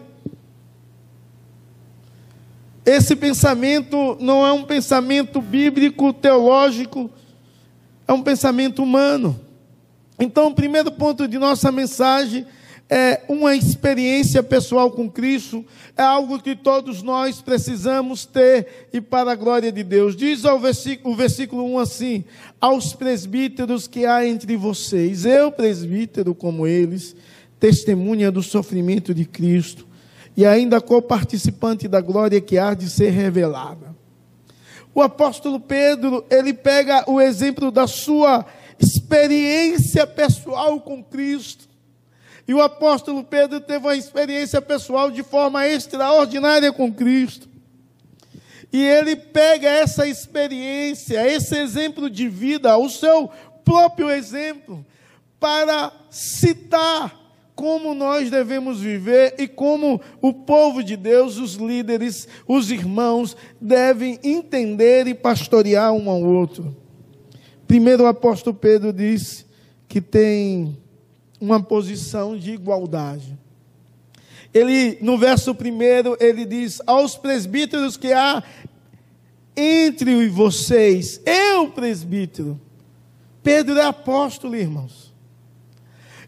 Esse 2.86 3.16
pensamento 3.16 4.18
não 4.20 4.48
é 4.48 4.52
um 4.52 4.64
pensamento 4.64 5.42
bíblico, 5.42 6.12
teológico, 6.12 7.12
é 8.08 8.14
um 8.14 8.24
pensamento 8.24 8.82
humano. 8.82 9.40
Então, 10.18 10.48
o 10.48 10.56
primeiro 10.56 10.92
ponto 10.92 11.28
de 11.28 11.38
nossa 11.38 11.72
mensagem 11.72 12.48
é 12.90 13.22
uma 13.30 13.56
experiência 13.56 14.42
pessoal 14.42 14.90
com 14.90 15.08
Cristo, 15.08 15.64
é 15.96 16.02
algo 16.02 16.42
que 16.42 16.56
todos 16.56 17.04
nós 17.04 17.40
precisamos 17.40 18.26
ter 18.26 18.90
e 18.92 19.00
para 19.00 19.34
a 19.34 19.36
glória 19.36 19.72
de 19.72 19.84
Deus. 19.84 20.16
Diz 20.16 20.44
ao 20.44 20.60
versículo, 20.60 21.14
o 21.14 21.18
versículo 21.18 21.64
1 21.76 21.80
assim: 21.80 22.24
Aos 22.60 22.94
presbíteros 22.94 23.88
que 23.88 24.08
há 24.08 24.26
entre 24.26 24.58
vocês, 24.58 25.24
eu, 25.24 25.52
presbítero 25.52 26.34
como 26.34 26.66
eles, 26.66 27.16
testemunha 27.60 28.32
do 28.32 28.42
sofrimento 28.42 29.14
de 29.14 29.26
Cristo 29.26 29.88
e 30.36 30.46
ainda 30.46 30.80
co-participante 30.80 31.88
da 31.88 32.00
glória 32.00 32.40
que 32.40 32.58
há 32.58 32.74
de 32.74 32.90
ser 32.90 33.10
revelada. 33.10 33.96
O 34.94 35.02
apóstolo 35.02 35.60
Pedro, 35.60 36.26
ele 36.30 36.54
pega 36.54 37.04
o 37.10 37.20
exemplo 37.20 37.72
da 37.72 37.88
sua 37.88 38.46
experiência 38.80 40.08
pessoal 40.08 40.80
com 40.80 41.04
Cristo. 41.04 41.68
E 42.48 42.54
o 42.54 42.62
apóstolo 42.62 43.24
Pedro 43.24 43.60
teve 43.60 43.86
uma 43.86 43.96
experiência 43.96 44.62
pessoal 44.62 45.12
de 45.12 45.22
forma 45.22 45.68
extraordinária 45.68 46.72
com 46.72 46.92
Cristo. 46.92 47.48
E 48.72 48.84
ele 48.84 49.16
pega 49.16 49.68
essa 49.68 50.08
experiência, 50.08 51.28
esse 51.28 51.56
exemplo 51.56 52.10
de 52.10 52.28
vida, 52.28 52.78
o 52.78 52.90
seu 52.90 53.30
próprio 53.64 54.10
exemplo, 54.10 54.86
para 55.40 55.92
citar 56.10 57.20
como 57.60 57.94
nós 57.94 58.32
devemos 58.32 58.80
viver 58.80 59.36
e 59.38 59.46
como 59.46 60.00
o 60.22 60.32
povo 60.32 60.82
de 60.82 60.96
Deus, 60.96 61.36
os 61.36 61.56
líderes, 61.56 62.26
os 62.48 62.72
irmãos, 62.72 63.36
devem 63.60 64.18
entender 64.24 65.08
e 65.08 65.14
pastorear 65.14 65.92
um 65.92 66.10
ao 66.10 66.24
outro. 66.24 66.74
Primeiro, 67.68 68.04
o 68.04 68.08
apóstolo 68.08 68.56
Pedro 68.56 68.94
diz 68.94 69.46
que 69.90 70.00
tem 70.00 70.78
uma 71.38 71.62
posição 71.62 72.38
de 72.38 72.52
igualdade. 72.52 73.38
Ele, 74.54 74.98
no 75.02 75.18
verso 75.18 75.54
primeiro, 75.54 76.16
ele 76.18 76.46
diz: 76.46 76.82
Aos 76.88 77.18
presbíteros 77.18 77.98
que 77.98 78.14
há 78.14 78.42
entre 79.54 80.30
vocês, 80.30 81.20
eu 81.26 81.68
presbítero. 81.72 82.58
Pedro 83.44 83.78
é 83.78 83.84
apóstolo, 83.84 84.56
irmãos. 84.56 85.09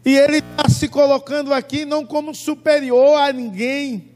E 0.04 0.16
ele 0.16 0.38
está 0.38 0.68
se 0.68 0.88
colocando 0.88 1.54
aqui 1.54 1.84
não 1.84 2.04
como 2.04 2.34
superior 2.34 3.20
a 3.20 3.32
ninguém. 3.32 4.10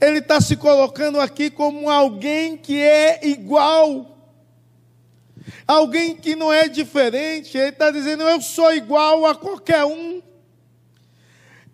Ele 0.00 0.18
está 0.18 0.40
se 0.40 0.56
colocando 0.56 1.20
aqui 1.20 1.50
como 1.50 1.90
alguém 1.90 2.56
que 2.56 2.80
é 2.80 3.26
igual. 3.26 4.16
Alguém 5.66 6.16
que 6.16 6.36
não 6.36 6.52
é 6.52 6.68
diferente. 6.68 7.58
Ele 7.58 7.70
está 7.70 7.90
dizendo: 7.90 8.22
Eu 8.22 8.40
sou 8.40 8.72
igual 8.72 9.26
a 9.26 9.34
qualquer 9.34 9.84
um. 9.84 10.22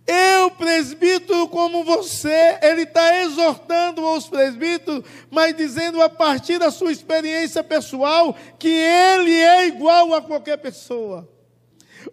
Eu, 0.07 0.51
presbítero 0.53 1.47
como 1.49 1.85
você, 1.85 2.59
ele 2.63 2.85
está 2.85 3.21
exortando 3.21 4.03
os 4.03 4.27
presbíteros, 4.27 5.05
mas 5.31 5.55
dizendo 5.55 6.01
a 6.01 6.09
partir 6.09 6.59
da 6.59 6.71
sua 6.71 6.91
experiência 6.91 7.63
pessoal 7.63 8.35
que 8.59 8.71
ele 8.71 9.35
é 9.35 9.67
igual 9.67 10.15
a 10.15 10.23
qualquer 10.23 10.57
pessoa. 10.57 11.29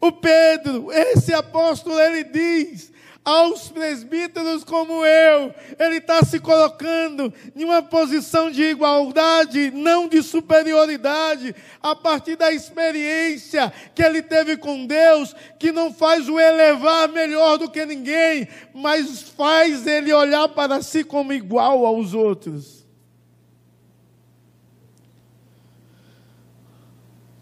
O 0.01 0.11
Pedro, 0.11 0.91
esse 0.91 1.33
apóstolo, 1.33 1.99
ele 1.99 2.23
diz 2.23 2.93
aos 3.25 3.69
presbíteros 3.69 4.63
como 4.63 5.03
eu, 5.03 5.51
ele 5.79 5.97
está 5.97 6.23
se 6.23 6.39
colocando 6.39 7.33
em 7.55 7.63
uma 7.63 7.81
posição 7.81 8.51
de 8.51 8.61
igualdade, 8.61 9.71
não 9.71 10.07
de 10.07 10.21
superioridade, 10.21 11.55
a 11.81 11.95
partir 11.95 12.35
da 12.35 12.53
experiência 12.53 13.73
que 13.95 14.03
ele 14.03 14.21
teve 14.21 14.57
com 14.57 14.85
Deus, 14.85 15.35
que 15.57 15.71
não 15.71 15.91
faz 15.91 16.29
o 16.29 16.39
elevar 16.39 17.09
melhor 17.09 17.57
do 17.57 17.69
que 17.69 17.83
ninguém, 17.83 18.47
mas 18.71 19.23
faz 19.23 19.87
ele 19.87 20.13
olhar 20.13 20.47
para 20.49 20.83
si 20.83 21.03
como 21.03 21.33
igual 21.33 21.83
aos 21.83 22.13
outros. 22.13 22.85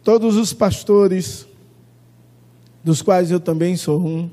Todos 0.02 0.38
os 0.38 0.54
pastores, 0.54 1.46
dos 2.84 3.02
quais 3.02 3.32
eu 3.32 3.40
também 3.40 3.76
sou 3.76 4.06
um, 4.06 4.30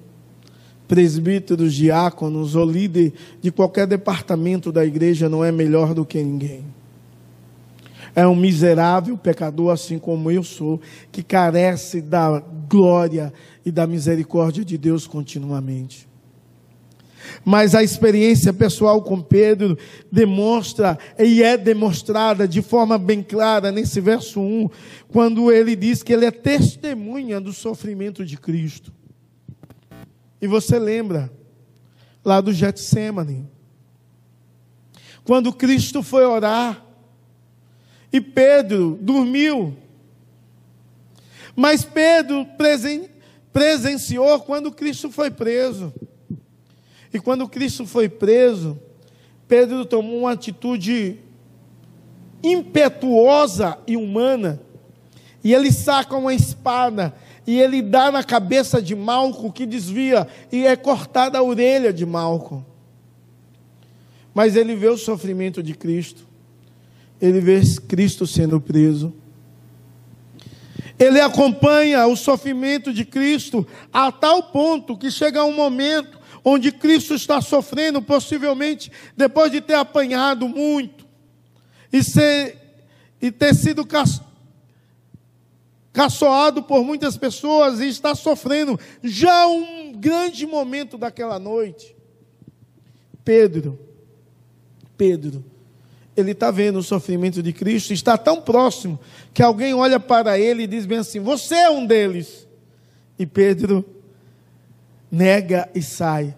presbíteros, 0.90 1.72
diáconos 1.72 2.56
ou 2.56 2.68
líder 2.68 3.12
de 3.40 3.52
qualquer 3.52 3.86
departamento 3.86 4.72
da 4.72 4.84
igreja 4.84 5.28
não 5.28 5.44
é 5.44 5.52
melhor 5.52 5.94
do 5.94 6.04
que 6.04 6.20
ninguém. 6.20 6.64
É 8.12 8.26
um 8.26 8.34
miserável 8.34 9.16
pecador, 9.16 9.70
assim 9.70 10.00
como 10.00 10.32
eu 10.32 10.42
sou, 10.42 10.80
que 11.12 11.22
carece 11.22 12.00
da 12.00 12.42
glória 12.68 13.32
e 13.64 13.70
da 13.70 13.86
misericórdia 13.86 14.64
de 14.64 14.76
Deus 14.76 15.06
continuamente. 15.06 16.09
Mas 17.44 17.74
a 17.74 17.82
experiência 17.82 18.52
pessoal 18.52 19.02
com 19.02 19.20
Pedro 19.20 19.78
demonstra 20.10 20.98
e 21.18 21.42
é 21.42 21.56
demonstrada 21.56 22.46
de 22.46 22.62
forma 22.62 22.98
bem 22.98 23.22
clara 23.22 23.72
nesse 23.72 24.00
verso 24.00 24.40
1, 24.40 24.68
quando 25.08 25.50
ele 25.50 25.74
diz 25.74 26.02
que 26.02 26.12
ele 26.12 26.26
é 26.26 26.30
testemunha 26.30 27.40
do 27.40 27.52
sofrimento 27.52 28.24
de 28.24 28.36
Cristo. 28.36 28.92
E 30.40 30.46
você 30.46 30.78
lembra 30.78 31.30
lá 32.24 32.40
do 32.40 32.52
Getsemane, 32.52 33.48
quando 35.24 35.52
Cristo 35.52 36.02
foi 36.02 36.24
orar 36.24 36.84
e 38.12 38.20
Pedro 38.20 38.98
dormiu. 39.00 39.76
Mas 41.54 41.84
Pedro 41.84 42.46
presen 42.56 43.08
presenciou 43.52 44.40
quando 44.40 44.72
Cristo 44.72 45.10
foi 45.10 45.30
preso. 45.30 45.92
E 47.12 47.18
quando 47.18 47.48
Cristo 47.48 47.86
foi 47.86 48.08
preso, 48.08 48.78
Pedro 49.48 49.84
tomou 49.84 50.20
uma 50.20 50.32
atitude 50.32 51.18
impetuosa 52.42 53.78
e 53.86 53.96
humana. 53.96 54.60
E 55.42 55.52
ele 55.52 55.72
saca 55.72 56.16
uma 56.16 56.34
espada 56.34 57.14
e 57.46 57.58
ele 57.60 57.82
dá 57.82 58.12
na 58.12 58.22
cabeça 58.22 58.80
de 58.80 58.94
Malco 58.94 59.50
que 59.50 59.66
desvia 59.66 60.28
e 60.52 60.66
é 60.66 60.76
cortada 60.76 61.38
a 61.38 61.42
orelha 61.42 61.92
de 61.92 62.06
Malco. 62.06 62.64
Mas 64.32 64.54
ele 64.54 64.76
vê 64.76 64.88
o 64.88 64.96
sofrimento 64.96 65.62
de 65.62 65.74
Cristo. 65.74 66.28
Ele 67.20 67.40
vê 67.40 67.60
Cristo 67.88 68.26
sendo 68.26 68.60
preso. 68.60 69.12
Ele 70.98 71.20
acompanha 71.20 72.06
o 72.06 72.14
sofrimento 72.14 72.92
de 72.92 73.04
Cristo 73.04 73.66
a 73.92 74.12
tal 74.12 74.44
ponto 74.44 74.96
que 74.96 75.10
chega 75.10 75.44
um 75.44 75.52
momento 75.52 76.19
onde 76.44 76.72
Cristo 76.72 77.14
está 77.14 77.40
sofrendo, 77.40 78.02
possivelmente 78.02 78.90
depois 79.16 79.50
de 79.52 79.60
ter 79.60 79.74
apanhado 79.74 80.48
muito 80.48 81.06
e, 81.92 82.02
ser, 82.02 82.56
e 83.20 83.30
ter 83.30 83.54
sido 83.54 83.86
caçoado 85.92 86.62
por 86.62 86.84
muitas 86.84 87.16
pessoas 87.16 87.80
e 87.80 87.88
está 87.88 88.14
sofrendo 88.14 88.78
já 89.02 89.46
um 89.46 89.92
grande 89.92 90.46
momento 90.46 90.96
daquela 90.96 91.38
noite. 91.38 91.96
Pedro, 93.24 93.78
Pedro, 94.96 95.44
ele 96.16 96.32
está 96.32 96.50
vendo 96.50 96.78
o 96.78 96.82
sofrimento 96.82 97.42
de 97.42 97.52
Cristo, 97.52 97.92
está 97.92 98.16
tão 98.18 98.40
próximo 98.40 98.98
que 99.32 99.42
alguém 99.42 99.74
olha 99.74 100.00
para 100.00 100.38
ele 100.38 100.64
e 100.64 100.66
diz 100.66 100.86
bem 100.86 100.98
assim: 100.98 101.20
Você 101.20 101.54
é 101.54 101.70
um 101.70 101.86
deles. 101.86 102.48
E 103.18 103.26
Pedro 103.26 103.84
nega 105.10 105.68
e 105.74 105.82
sai. 105.82 106.36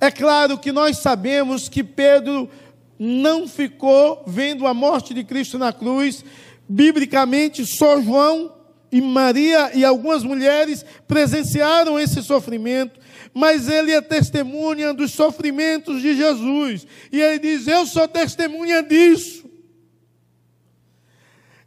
É 0.00 0.10
claro 0.10 0.58
que 0.58 0.72
nós 0.72 0.98
sabemos 0.98 1.68
que 1.68 1.84
Pedro 1.84 2.48
não 2.98 3.48
ficou 3.48 4.22
vendo 4.26 4.66
a 4.66 4.74
morte 4.74 5.14
de 5.14 5.24
Cristo 5.24 5.58
na 5.58 5.72
cruz. 5.72 6.24
Biblicamente, 6.68 7.66
só 7.66 8.00
João 8.00 8.52
e 8.90 9.00
Maria 9.00 9.70
e 9.74 9.84
algumas 9.84 10.22
mulheres 10.22 10.84
presenciaram 11.08 11.98
esse 11.98 12.22
sofrimento, 12.22 13.00
mas 13.32 13.68
ele 13.68 13.92
é 13.92 14.00
testemunha 14.00 14.92
dos 14.92 15.12
sofrimentos 15.12 16.02
de 16.02 16.14
Jesus. 16.14 16.86
E 17.10 17.20
ele 17.20 17.38
diz: 17.38 17.66
Eu 17.66 17.86
sou 17.86 18.06
testemunha 18.06 18.82
disso. 18.82 19.41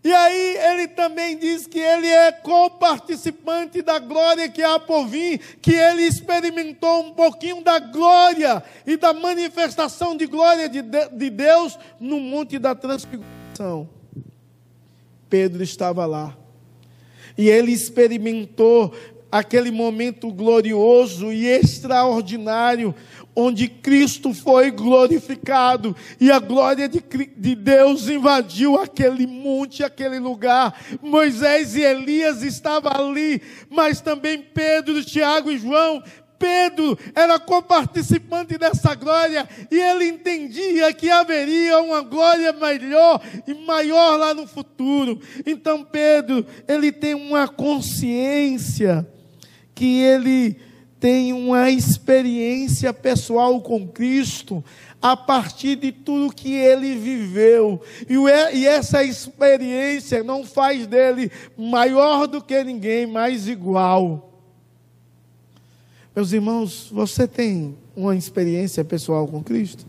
E 0.06 0.14
aí 0.14 0.58
ele 0.58 0.88
também 0.88 1.36
diz 1.36 1.66
que 1.66 1.80
ele 1.80 2.06
é 2.06 2.32
co-participante 2.32 3.82
da 3.82 3.98
glória 3.98 4.48
que 4.48 4.62
há 4.62 4.78
por 4.78 5.08
vir, 5.08 5.40
que 5.60 5.74
ele 5.74 6.04
experimentou 6.04 7.06
um 7.06 7.12
pouquinho 7.12 7.64
da 7.64 7.80
glória 7.80 8.64
e 8.86 8.98
da 8.98 9.14
manifestação 9.14 10.16
de 10.16 10.28
glória 10.28 10.70
de, 10.70 10.84
de 10.84 11.30
Deus 11.32 11.80
no 12.00 12.20
Monte 12.20 12.60
da 12.60 12.76
Transfiguração. 12.76 13.90
Pedro 15.28 15.64
estava 15.64 16.06
lá. 16.06 16.38
E 17.36 17.50
ele 17.50 17.72
experimentou 17.72 18.94
aquele 19.32 19.72
momento 19.72 20.32
glorioso 20.32 21.34
e 21.34 21.48
extraordinário 21.48 22.94
onde 23.36 23.68
Cristo 23.68 24.34
foi 24.34 24.72
glorificado 24.72 25.96
e 26.20 26.32
a 26.32 26.40
glória 26.40 26.88
de, 26.88 27.04
de, 27.36 27.56
Deus 27.56 28.08
invadiu 28.08 28.80
aquele 28.80 29.28
monte, 29.28 29.84
aquele 29.84 30.20
lugar. 30.20 30.80
Moisés 31.02 31.76
e 31.76 31.82
Elias 31.82 32.42
estavam 32.42 32.92
ali, 32.92 33.42
mas 33.70 34.00
também 34.00 34.42
Pedro, 34.42 35.04
Tiago 35.04 35.52
e 35.52 35.58
João. 35.58 36.02
Pedro 36.38 36.98
era 37.14 37.40
coparticipante 37.40 38.58
dessa 38.58 38.94
glória 38.94 39.48
e 39.72 39.80
ele 39.80 40.06
entendia 40.06 40.94
que 40.94 41.10
haveria 41.10 41.80
uma 41.80 42.02
glória 42.02 42.52
melhor 42.54 43.22
e 43.48 43.54
maior 43.54 44.18
lá 44.18 44.34
no 44.34 44.46
futuro. 44.46 45.20
Então 45.46 45.84
Pedro, 45.84 46.46
ele 46.68 46.92
tem 46.92 47.14
uma 47.14 47.48
consciência 47.48 49.08
que 49.74 50.02
ele 50.02 50.58
tem 51.06 51.34
uma 51.34 51.70
experiência 51.70 52.92
pessoal 52.92 53.62
com 53.62 53.88
Cristo 53.88 54.66
a 55.00 55.16
partir 55.16 55.76
de 55.76 55.92
tudo 55.92 56.34
que 56.34 56.52
ele 56.52 56.96
viveu. 56.96 57.80
E 58.52 58.66
essa 58.66 59.04
experiência 59.04 60.24
não 60.24 60.44
faz 60.44 60.88
dele 60.88 61.32
maior 61.56 62.26
do 62.26 62.42
que 62.42 62.64
ninguém, 62.64 63.06
mais 63.06 63.48
igual. 63.48 64.34
Meus 66.16 66.32
irmãos, 66.32 66.90
você 66.92 67.28
tem 67.28 67.78
uma 67.96 68.16
experiência 68.16 68.84
pessoal 68.84 69.28
com 69.28 69.44
Cristo? 69.44 69.86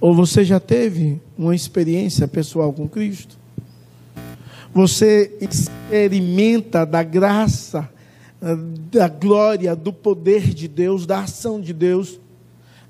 Ou 0.00 0.14
você 0.14 0.44
já 0.44 0.60
teve 0.60 1.20
uma 1.36 1.56
experiência 1.56 2.28
pessoal 2.28 2.72
com 2.72 2.88
Cristo? 2.88 3.36
Você 4.72 5.36
experimenta 5.40 6.86
da 6.86 7.02
graça 7.02 7.90
da 8.90 9.08
glória, 9.08 9.76
do 9.76 9.92
poder 9.92 10.54
de 10.54 10.66
Deus, 10.66 11.04
da 11.04 11.20
ação 11.20 11.60
de 11.60 11.72
Deus, 11.72 12.18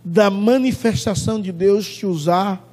da 0.04 0.30
manifestação 0.30 1.40
de 1.40 1.50
Deus 1.50 1.88
te 1.88 2.06
usar. 2.06 2.64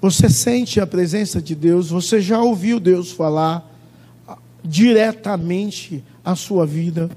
Você 0.00 0.28
sente 0.28 0.80
a 0.80 0.86
presença 0.86 1.40
de 1.40 1.54
Deus, 1.54 1.90
você 1.90 2.20
já 2.20 2.42
ouviu 2.42 2.80
Deus 2.80 3.12
falar 3.12 3.70
diretamente 4.64 6.02
à 6.24 6.34
sua 6.34 6.66
vida. 6.66 7.10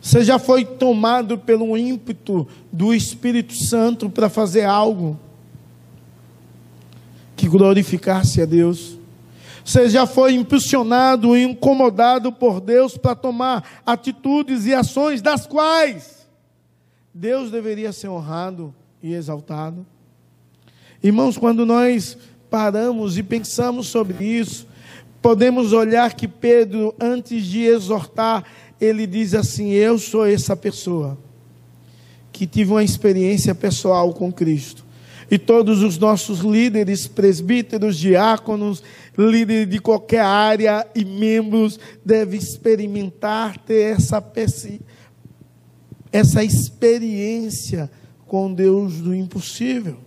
Você 0.00 0.24
já 0.24 0.38
foi 0.38 0.64
tomado 0.64 1.38
pelo 1.38 1.76
ímpeto 1.76 2.46
do 2.72 2.94
Espírito 2.94 3.54
Santo 3.54 4.08
para 4.08 4.28
fazer 4.28 4.64
algo 4.64 5.18
que 7.36 7.48
glorificasse 7.48 8.40
a 8.40 8.44
Deus. 8.44 8.99
Você 9.64 9.88
já 9.88 10.06
foi 10.06 10.34
impulsionado 10.34 11.36
e 11.36 11.42
incomodado 11.42 12.32
por 12.32 12.60
Deus 12.60 12.96
para 12.96 13.14
tomar 13.14 13.82
atitudes 13.84 14.66
e 14.66 14.74
ações 14.74 15.20
das 15.20 15.46
quais 15.46 16.26
Deus 17.12 17.50
deveria 17.50 17.92
ser 17.92 18.08
honrado 18.08 18.74
e 19.02 19.12
exaltado. 19.12 19.84
Irmãos, 21.02 21.36
quando 21.36 21.64
nós 21.64 22.16
paramos 22.50 23.16
e 23.16 23.22
pensamos 23.22 23.88
sobre 23.88 24.24
isso, 24.24 24.66
podemos 25.22 25.72
olhar 25.72 26.14
que 26.14 26.28
Pedro, 26.28 26.94
antes 27.00 27.44
de 27.44 27.62
exortar, 27.62 28.44
ele 28.80 29.06
diz 29.06 29.34
assim: 29.34 29.70
Eu 29.70 29.98
sou 29.98 30.26
essa 30.26 30.56
pessoa 30.56 31.18
que 32.32 32.46
tive 32.46 32.70
uma 32.70 32.84
experiência 32.84 33.54
pessoal 33.54 34.12
com 34.14 34.32
Cristo. 34.32 34.84
E 35.30 35.38
todos 35.38 35.82
os 35.82 35.96
nossos 35.96 36.40
líderes, 36.40 37.06
presbíteros, 37.06 37.96
diáconos, 37.96 38.82
líderes 39.16 39.68
de 39.68 39.78
qualquer 39.78 40.22
área 40.22 40.86
e 40.94 41.04
membros 41.04 41.78
devem 42.04 42.38
experimentar, 42.38 43.56
ter 43.58 43.96
essa, 43.96 44.22
essa 46.10 46.42
experiência 46.42 47.90
com 48.26 48.52
Deus 48.52 48.94
do 48.94 49.14
impossível. 49.14 49.98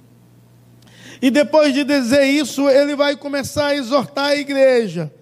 E 1.22 1.32
depois 1.32 1.74
de 1.74 1.86
dizer 1.86 2.26
isso, 2.26 2.70
ele 2.70 2.96
vai 2.96 3.16
começar 3.16 3.68
a 3.68 3.76
exortar 3.76 4.26
a 4.26 4.36
igreja, 4.36 5.14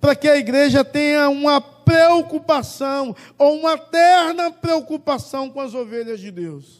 para 0.00 0.14
que 0.14 0.26
a 0.26 0.38
igreja 0.38 0.82
tenha 0.82 1.28
uma 1.28 1.60
preocupação, 1.60 3.14
ou 3.36 3.58
uma 3.58 3.76
terna 3.76 4.50
preocupação 4.50 5.50
com 5.50 5.60
as 5.60 5.74
ovelhas 5.74 6.18
de 6.18 6.30
Deus. 6.30 6.79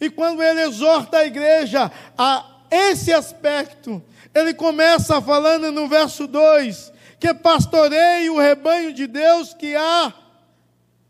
E 0.00 0.08
quando 0.10 0.42
ele 0.42 0.62
exorta 0.62 1.18
a 1.18 1.26
igreja 1.26 1.90
a 2.16 2.44
esse 2.70 3.12
aspecto, 3.12 4.02
ele 4.34 4.54
começa 4.54 5.20
falando 5.20 5.72
no 5.72 5.88
verso 5.88 6.26
2: 6.26 6.92
que 7.18 7.34
pastorei 7.34 8.30
o 8.30 8.38
rebanho 8.38 8.92
de 8.92 9.06
Deus 9.06 9.52
que 9.54 9.74
há 9.74 10.12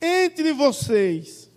entre 0.01 0.53
vocês. 0.53 1.49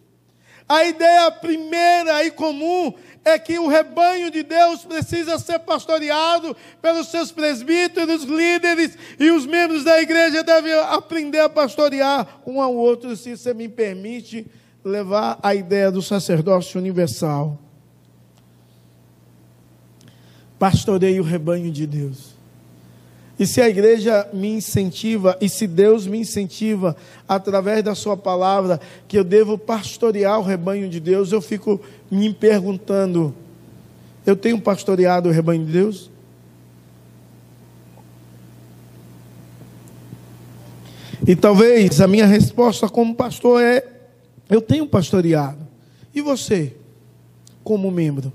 A 0.67 0.85
ideia 0.85 1.31
primeira 1.31 2.23
e 2.23 2.31
comum 2.31 2.93
é 3.23 3.37
que 3.37 3.59
o 3.59 3.67
rebanho 3.67 4.31
de 4.31 4.41
Deus 4.41 4.83
precisa 4.83 5.37
ser 5.37 5.59
pastoreado 5.59 6.55
pelos 6.81 7.09
seus 7.09 7.31
presbíteros, 7.31 8.23
líderes 8.23 8.97
e 9.19 9.29
os 9.29 9.45
membros 9.45 9.83
da 9.83 10.01
igreja 10.01 10.43
devem 10.43 10.73
aprender 10.73 11.39
a 11.39 11.49
pastorear 11.49 12.41
um 12.45 12.61
ao 12.61 12.73
outro, 12.73 13.15
se 13.15 13.37
você 13.37 13.53
me 13.53 13.69
permite 13.69 14.49
levar 14.83 15.39
a 15.41 15.53
ideia 15.53 15.91
do 15.91 16.01
sacerdócio 16.01 16.79
universal. 16.79 17.57
Pastorei 20.57 21.19
o 21.19 21.23
rebanho 21.23 21.71
de 21.71 21.87
Deus. 21.87 22.31
E 23.39 23.47
se 23.47 23.59
a 23.59 23.67
igreja 23.67 24.29
me 24.31 24.49
incentiva, 24.49 25.35
e 25.41 25.49
se 25.49 25.65
Deus 25.65 26.05
me 26.05 26.19
incentiva 26.19 26.95
através 27.27 27.83
da 27.83 27.95
Sua 27.95 28.15
palavra, 28.15 28.79
que 29.07 29.17
eu 29.17 29.23
devo 29.23 29.57
pastorear 29.57 30.39
o 30.39 30.43
rebanho 30.43 30.87
de 30.87 30.99
Deus, 30.99 31.31
eu 31.31 31.41
fico 31.41 31.81
me 32.11 32.31
perguntando: 32.31 33.33
eu 34.25 34.35
tenho 34.35 34.61
pastoreado 34.61 35.29
o 35.29 35.31
rebanho 35.31 35.65
de 35.65 35.71
Deus? 35.71 36.11
E 41.27 41.35
talvez 41.35 42.01
a 42.01 42.07
minha 42.07 42.25
resposta 42.25 42.87
como 42.87 43.15
pastor 43.15 43.61
é: 43.61 43.83
eu 44.51 44.61
tenho 44.61 44.85
pastoreado. 44.85 45.65
E 46.13 46.21
você, 46.21 46.75
como 47.63 47.89
membro? 47.89 48.33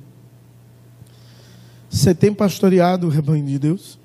Você 1.91 2.15
tem 2.15 2.33
pastoreado 2.33 3.07
o 3.07 3.11
rebanho 3.11 3.45
de 3.45 3.59
Deus? 3.59 3.99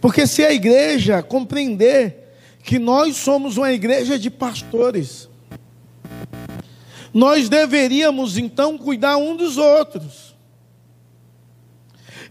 Porque 0.00 0.26
se 0.26 0.44
a 0.44 0.52
igreja 0.52 1.22
compreender 1.22 2.34
que 2.64 2.76
nós 2.76 3.18
somos 3.18 3.56
uma 3.56 3.72
igreja 3.72 4.18
de 4.18 4.30
pastores, 4.30 5.28
nós 7.14 7.48
deveríamos 7.48 8.36
então 8.36 8.76
cuidar 8.76 9.16
um 9.16 9.36
dos 9.36 9.56
outros. 9.56 10.34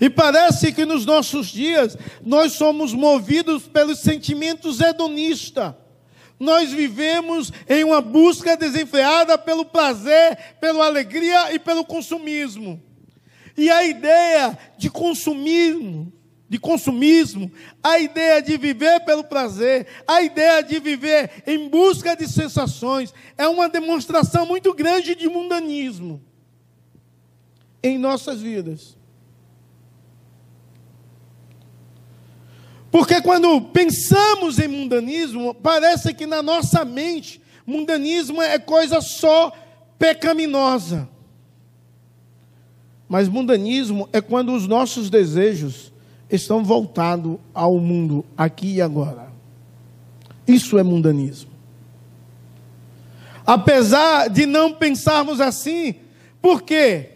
E 0.02 0.10
parece 0.10 0.74
que 0.74 0.86
nos 0.86 1.06
nossos 1.06 1.48
dias 1.48 1.98
nós 2.26 2.54
somos 2.54 2.94
movidos 2.94 3.64
pelos 3.68 4.00
sentimentos 4.00 4.82
hedonistas 4.82 5.74
nós 6.40 6.72
vivemos 6.72 7.52
em 7.68 7.84
uma 7.84 8.00
busca 8.00 8.56
desenfreada 8.56 9.38
pelo 9.38 9.66
prazer, 9.66 10.38
pela 10.62 10.86
alegria 10.86 11.54
e 11.54 11.60
pelo 11.60 11.84
consumismo. 11.84 12.82
E 13.58 13.70
a 13.70 13.84
ideia 13.84 14.58
de 14.78 14.90
consumismo, 14.90 16.14
de 16.48 16.58
consumismo, 16.58 17.52
a 17.84 18.00
ideia 18.00 18.42
de 18.42 18.58
viver 18.58 19.02
pelo 19.02 19.24
prazer, 19.24 19.86
a 20.08 20.22
ideia 20.22 20.64
de 20.64 20.80
viver 20.80 21.44
em 21.46 21.68
busca 21.68 22.16
de 22.16 22.28
sensações, 22.28 23.14
é 23.38 23.48
uma 23.48 23.68
demonstração 23.68 24.46
muito 24.46 24.74
grande 24.74 25.14
de 25.16 25.28
mundanismo 25.28 26.24
em 27.84 27.98
nossas 27.98 28.42
vidas. 28.42 28.99
Porque 32.92 33.22
quando 33.22 33.62
pensamos 33.62 34.58
em 34.58 34.68
mundanismo, 34.68 35.54
parece 35.54 36.14
que 36.14 36.26
na 36.26 36.42
nossa 36.42 36.84
mente, 36.84 37.42
mundanismo 37.66 38.42
é 38.42 38.58
coisa 38.58 39.00
só 39.00 39.52
pecaminosa. 39.98 41.08
Mas 43.08 43.28
mundanismo 43.28 44.08
é 44.12 44.22
quando 44.22 44.54
os 44.54 44.68
nossos 44.68 45.10
desejos 45.10 45.92
estão 46.30 46.64
voltados 46.64 47.38
ao 47.54 47.78
mundo 47.80 48.26
aqui 48.38 48.76
e 48.76 48.82
agora. 48.82 49.30
Isso 50.48 50.78
é 50.78 50.84
mundanismo. 50.84 51.50
Apesar 53.46 54.30
de 54.30 54.46
não 54.46 54.74
pensarmos 54.74 55.42
assim, 55.42 55.96
por 56.42 56.62
quê? 56.62 57.10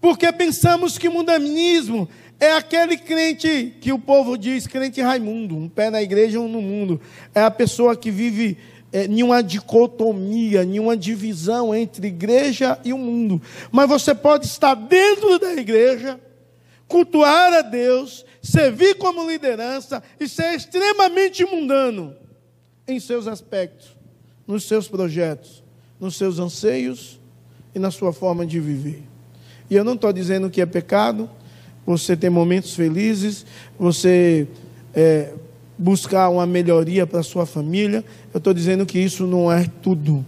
Porque 0.00 0.32
pensamos 0.32 0.96
que 0.96 1.10
mundanismo 1.10 2.08
é 2.40 2.52
aquele 2.52 2.96
crente 2.96 3.76
que 3.82 3.92
o 3.92 3.98
povo 3.98 4.38
diz, 4.38 4.66
crente 4.66 5.02
Raimundo, 5.02 5.54
um 5.54 5.68
pé 5.68 5.90
na 5.90 6.02
igreja 6.02 6.40
um 6.40 6.48
no 6.48 6.62
mundo. 6.62 6.98
É 7.34 7.42
a 7.42 7.50
pessoa 7.50 7.94
que 7.94 8.10
vive 8.10 8.56
é, 8.90 9.06
nenhuma 9.06 9.42
dicotomia, 9.42 10.64
nenhuma 10.64 10.96
divisão 10.96 11.74
entre 11.74 12.08
igreja 12.08 12.80
e 12.82 12.94
o 12.94 12.98
mundo. 12.98 13.42
Mas 13.70 13.86
você 13.86 14.14
pode 14.14 14.46
estar 14.46 14.74
dentro 14.74 15.38
da 15.38 15.52
igreja, 15.52 16.18
cultuar 16.88 17.52
a 17.52 17.60
Deus, 17.60 18.24
servir 18.42 18.94
como 18.94 19.30
liderança 19.30 20.02
e 20.18 20.26
ser 20.26 20.54
extremamente 20.54 21.44
mundano 21.44 22.16
em 22.88 22.98
seus 22.98 23.26
aspectos, 23.26 23.94
nos 24.46 24.64
seus 24.64 24.88
projetos, 24.88 25.62
nos 26.00 26.16
seus 26.16 26.38
anseios 26.38 27.20
e 27.74 27.78
na 27.78 27.90
sua 27.90 28.14
forma 28.14 28.46
de 28.46 28.58
viver. 28.58 29.02
E 29.68 29.76
eu 29.76 29.84
não 29.84 29.92
estou 29.92 30.10
dizendo 30.10 30.48
que 30.48 30.62
é 30.62 30.66
pecado 30.66 31.30
você 31.86 32.16
ter 32.16 32.30
momentos 32.30 32.74
felizes, 32.74 33.44
você 33.78 34.46
é, 34.94 35.32
buscar 35.78 36.28
uma 36.28 36.46
melhoria 36.46 37.06
para 37.06 37.22
sua 37.22 37.46
família. 37.46 38.04
Eu 38.32 38.38
estou 38.38 38.52
dizendo 38.52 38.84
que 38.84 38.98
isso 38.98 39.26
não 39.26 39.50
é 39.50 39.66
tudo. 39.82 40.24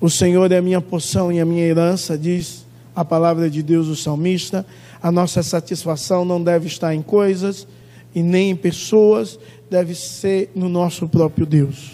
O 0.00 0.08
Senhor 0.08 0.50
é 0.52 0.58
a 0.58 0.62
minha 0.62 0.80
porção 0.80 1.32
e 1.32 1.40
a 1.40 1.44
minha 1.44 1.64
herança, 1.64 2.16
diz 2.16 2.64
a 2.94 3.04
palavra 3.04 3.50
de 3.50 3.62
Deus, 3.62 3.88
o 3.88 3.96
salmista. 3.96 4.64
A 5.02 5.10
nossa 5.10 5.42
satisfação 5.42 6.24
não 6.24 6.42
deve 6.42 6.66
estar 6.66 6.94
em 6.94 7.02
coisas 7.02 7.66
e 8.14 8.22
nem 8.22 8.50
em 8.50 8.56
pessoas, 8.56 9.38
deve 9.68 9.94
ser 9.94 10.50
no 10.54 10.68
nosso 10.68 11.08
próprio 11.08 11.44
Deus. 11.44 11.92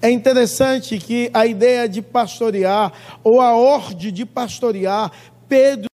É 0.00 0.10
interessante 0.10 0.98
que 0.98 1.30
a 1.32 1.46
ideia 1.46 1.88
de 1.88 2.02
pastorear, 2.02 2.92
ou 3.22 3.40
a 3.40 3.54
ordem 3.54 4.12
de 4.12 4.26
pastorear, 4.26 5.12
Pedro 5.48 5.91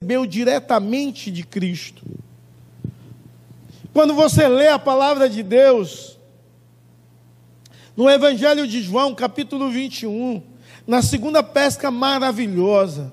recebeu 0.00 0.24
diretamente 0.26 1.28
de 1.28 1.42
Cristo. 1.42 2.04
Quando 3.92 4.14
você 4.14 4.46
lê 4.46 4.68
a 4.68 4.78
palavra 4.78 5.28
de 5.28 5.42
Deus, 5.42 6.16
no 7.96 8.08
Evangelho 8.08 8.64
de 8.64 8.80
João, 8.80 9.12
capítulo 9.12 9.68
21, 9.68 10.40
na 10.86 11.02
segunda 11.02 11.42
pesca 11.42 11.90
maravilhosa, 11.90 13.12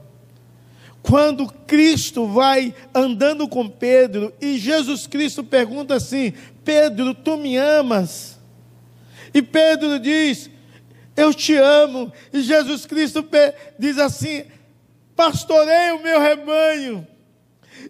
quando 1.02 1.52
Cristo 1.66 2.28
vai 2.28 2.72
andando 2.94 3.48
com 3.48 3.68
Pedro 3.68 4.32
e 4.40 4.60
Jesus 4.60 5.08
Cristo 5.08 5.44
pergunta 5.44 5.96
assim: 5.96 6.34
Pedro, 6.64 7.16
tu 7.16 7.36
me 7.36 7.58
amas? 7.58 8.38
E 9.34 9.42
Pedro 9.42 10.00
diz: 10.00 10.52
Eu 11.18 11.34
te 11.34 11.56
amo. 11.56 12.14
E 12.32 12.44
Jesus 12.44 12.86
Cristo 12.86 13.28
diz 13.80 13.98
assim: 13.98 14.44
Pastorei 15.16 15.92
o 15.92 16.02
meu 16.04 16.20
rebanho. 16.20 17.08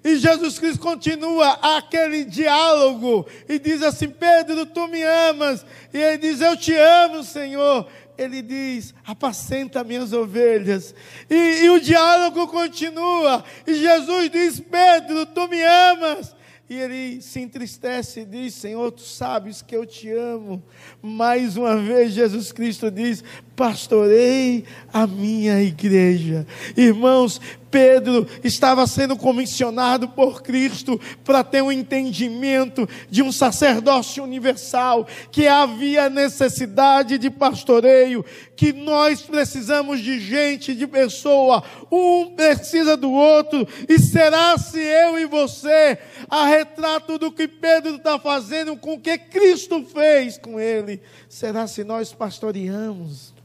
E 0.03 0.17
Jesus 0.17 0.59
Cristo 0.59 0.79
continua 0.79 1.51
aquele 1.77 2.25
diálogo 2.25 3.25
e 3.47 3.57
diz 3.57 3.81
assim: 3.81 4.09
Pedro, 4.09 4.65
tu 4.65 4.87
me 4.87 5.01
amas. 5.03 5.65
E 5.93 5.97
ele 5.97 6.17
diz: 6.17 6.41
Eu 6.41 6.57
te 6.57 6.73
amo, 6.73 7.23
Senhor. 7.23 7.87
Ele 8.17 8.41
diz: 8.41 8.93
Apacenta 9.05 9.83
minhas 9.83 10.13
ovelhas. 10.13 10.93
E, 11.29 11.63
e 11.63 11.69
o 11.69 11.79
diálogo 11.79 12.47
continua. 12.47 13.43
E 13.65 13.75
Jesus 13.75 14.29
diz: 14.29 14.59
Pedro, 14.59 15.25
tu 15.25 15.47
me 15.47 15.61
amas. 15.63 16.35
E 16.67 16.75
ele 16.75 17.21
se 17.21 17.39
entristece 17.39 18.21
e 18.21 18.25
diz: 18.25 18.55
Senhor, 18.55 18.91
tu 18.91 19.01
sabes 19.01 19.61
que 19.61 19.75
eu 19.75 19.85
te 19.85 20.11
amo. 20.11 20.63
Mais 21.01 21.57
uma 21.57 21.77
vez, 21.77 22.11
Jesus 22.11 22.51
Cristo 22.51 22.89
diz: 22.89 23.23
Pastorei 23.55 24.65
a 24.91 25.07
minha 25.07 25.61
igreja. 25.61 26.45
Irmãos, 26.75 27.39
Pedro 27.75 28.25
estava 28.41 28.87
sendo 28.87 29.17
comissionado 29.17 30.07
por 30.07 30.41
Cristo 30.41 30.99
para 31.25 31.43
ter 31.43 31.61
um 31.61 31.71
entendimento 31.71 32.87
de 33.09 33.21
um 33.21 33.33
sacerdócio 33.33 34.23
universal, 34.23 35.05
que 35.29 35.45
havia 35.45 36.09
necessidade 36.09 37.17
de 37.17 37.29
pastoreio, 37.29 38.23
que 38.55 38.71
nós 38.71 39.21
precisamos 39.21 39.99
de 39.99 40.21
gente, 40.21 40.73
de 40.73 40.87
pessoa, 40.87 41.61
um 41.91 42.33
precisa 42.35 42.95
do 42.95 43.11
outro, 43.11 43.67
e 43.89 43.99
será 43.99 44.57
se 44.57 44.79
eu 44.79 45.19
e 45.19 45.25
você, 45.25 45.97
a 46.29 46.45
retrato 46.45 47.17
do 47.17 47.29
que 47.29 47.45
Pedro 47.45 47.95
está 47.95 48.17
fazendo 48.17 48.77
com 48.77 48.93
o 48.93 48.99
que 49.01 49.17
Cristo 49.17 49.83
fez 49.83 50.37
com 50.37 50.57
ele, 50.57 51.01
será 51.27 51.67
se 51.67 51.83
nós 51.83 52.13
pastoreamos 52.13 53.35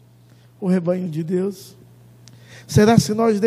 o 0.61 0.69
rebanho 0.69 1.09
de 1.09 1.23
Deus? 1.23 1.77
Será 2.67 2.99
se 2.99 3.15
nós 3.15 3.41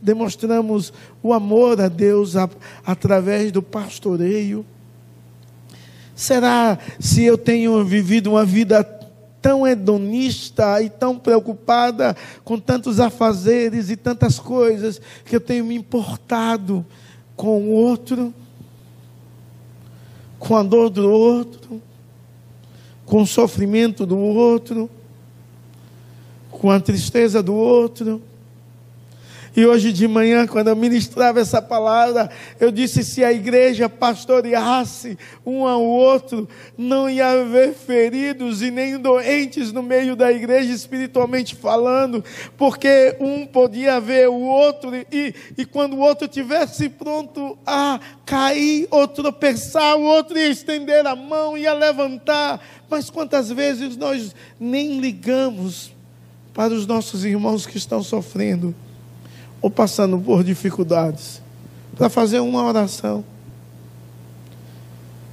demonstramos 0.00 0.92
o 1.22 1.32
amor 1.32 1.80
a 1.80 1.88
Deus 1.88 2.36
a, 2.36 2.48
através 2.84 3.52
do 3.52 3.62
pastoreio? 3.62 4.66
Será 6.14 6.78
se 6.98 7.22
eu 7.22 7.38
tenho 7.38 7.84
vivido 7.84 8.30
uma 8.30 8.44
vida 8.44 8.82
tão 9.40 9.66
hedonista 9.66 10.82
e 10.82 10.90
tão 10.90 11.18
preocupada 11.18 12.16
com 12.42 12.58
tantos 12.58 12.98
afazeres 12.98 13.90
e 13.90 13.96
tantas 13.96 14.40
coisas 14.40 15.00
que 15.24 15.36
eu 15.36 15.40
tenho 15.40 15.64
me 15.64 15.74
importado 15.74 16.84
com 17.36 17.60
o 17.60 17.70
outro, 17.70 18.34
com 20.38 20.56
a 20.56 20.62
dor 20.62 20.90
do 20.90 21.08
outro, 21.08 21.80
com 23.04 23.22
o 23.22 23.26
sofrimento 23.26 24.04
do 24.04 24.18
outro, 24.18 24.90
com 26.56 26.70
a 26.70 26.80
tristeza 26.80 27.42
do 27.42 27.54
outro? 27.54 28.22
E 29.56 29.64
hoje 29.64 29.90
de 29.90 30.06
manhã, 30.06 30.46
quando 30.46 30.68
eu 30.68 30.76
ministrava 30.76 31.40
essa 31.40 31.62
palavra, 31.62 32.28
eu 32.60 32.70
disse: 32.70 33.02
se 33.02 33.24
a 33.24 33.32
igreja 33.32 33.88
pastoreasse 33.88 35.18
um 35.46 35.66
ao 35.66 35.82
outro, 35.82 36.46
não 36.76 37.08
ia 37.08 37.26
haver 37.26 37.72
feridos 37.72 38.60
e 38.60 38.70
nem 38.70 38.98
doentes 38.98 39.72
no 39.72 39.82
meio 39.82 40.14
da 40.14 40.30
igreja, 40.30 40.70
espiritualmente 40.70 41.56
falando, 41.56 42.22
porque 42.58 43.16
um 43.18 43.46
podia 43.46 43.98
ver 43.98 44.28
o 44.28 44.40
outro, 44.40 44.94
e, 44.94 45.34
e 45.56 45.64
quando 45.64 45.94
o 45.94 46.00
outro 46.00 46.28
tivesse 46.28 46.90
pronto 46.90 47.56
a 47.66 47.98
cair 48.26 48.86
ou 48.90 49.08
tropeçar, 49.08 49.96
o 49.96 50.02
outro 50.02 50.36
ia 50.36 50.50
estender 50.50 51.06
a 51.06 51.16
mão, 51.16 51.56
ia 51.56 51.72
levantar. 51.72 52.62
Mas 52.90 53.08
quantas 53.08 53.50
vezes 53.50 53.96
nós 53.96 54.34
nem 54.60 55.00
ligamos 55.00 55.95
para 56.56 56.74
os 56.74 56.88
nossos 56.88 57.24
irmãos 57.24 57.66
que 57.66 57.76
estão 57.76 58.02
sofrendo? 58.02 58.74
ou 59.60 59.70
passando 59.70 60.18
por 60.18 60.44
dificuldades, 60.44 61.42
para 61.96 62.08
fazer 62.08 62.40
uma 62.40 62.62
oração. 62.62 63.24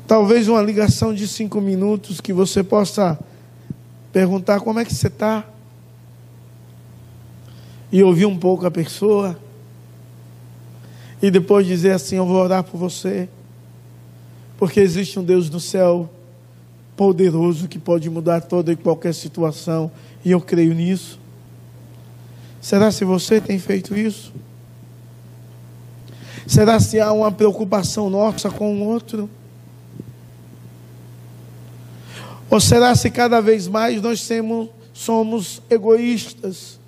Talvez 0.07 0.47
uma 0.47 0.62
ligação 0.62 1.13
de 1.13 1.27
cinco 1.27 1.62
minutos 1.62 2.19
que 2.19 2.33
você 2.33 2.63
possa 2.63 3.19
perguntar 4.12 4.59
como 4.59 4.79
é 4.79 4.86
que 4.86 4.93
você 4.93 5.07
está. 5.07 5.45
E 7.91 8.01
ouvir 8.01 8.25
um 8.25 8.38
pouco 8.38 8.65
a 8.65 8.71
pessoa. 8.71 9.38
E 11.21 11.29
depois 11.29 11.67
dizer 11.67 11.91
assim: 11.91 12.15
Eu 12.15 12.25
vou 12.25 12.38
orar 12.38 12.63
por 12.63 12.77
você. 12.77 13.29
Porque 14.57 14.79
existe 14.79 15.19
um 15.19 15.23
Deus 15.23 15.49
no 15.49 15.59
céu 15.59 16.09
poderoso 16.95 17.67
que 17.67 17.79
pode 17.79 18.10
mudar 18.10 18.41
toda 18.41 18.71
e 18.71 18.75
qualquer 18.75 19.13
situação. 19.13 19.91
E 20.23 20.32
eu 20.32 20.41
creio 20.41 20.73
nisso. 20.73 21.19
Será 22.62 22.91
se 22.91 23.03
você 23.03 23.41
tem 23.41 23.60
feito 23.60 23.97
isso? 23.97 24.34
Será 26.47 26.79
se 26.79 26.99
há 26.99 27.12
uma 27.12 27.32
preocupação 27.32 28.10
nossa 28.10 28.49
com 28.49 28.73
o 28.75 28.88
outro? 28.88 29.29
Ou 32.49 32.60
será 32.60 32.95
se 32.95 33.10
cada 33.10 33.41
vez 33.41 33.67
mais 33.67 34.01
nós 34.01 34.27
temos, 34.27 34.69
somos 34.93 35.62
egoístas? 35.69 36.79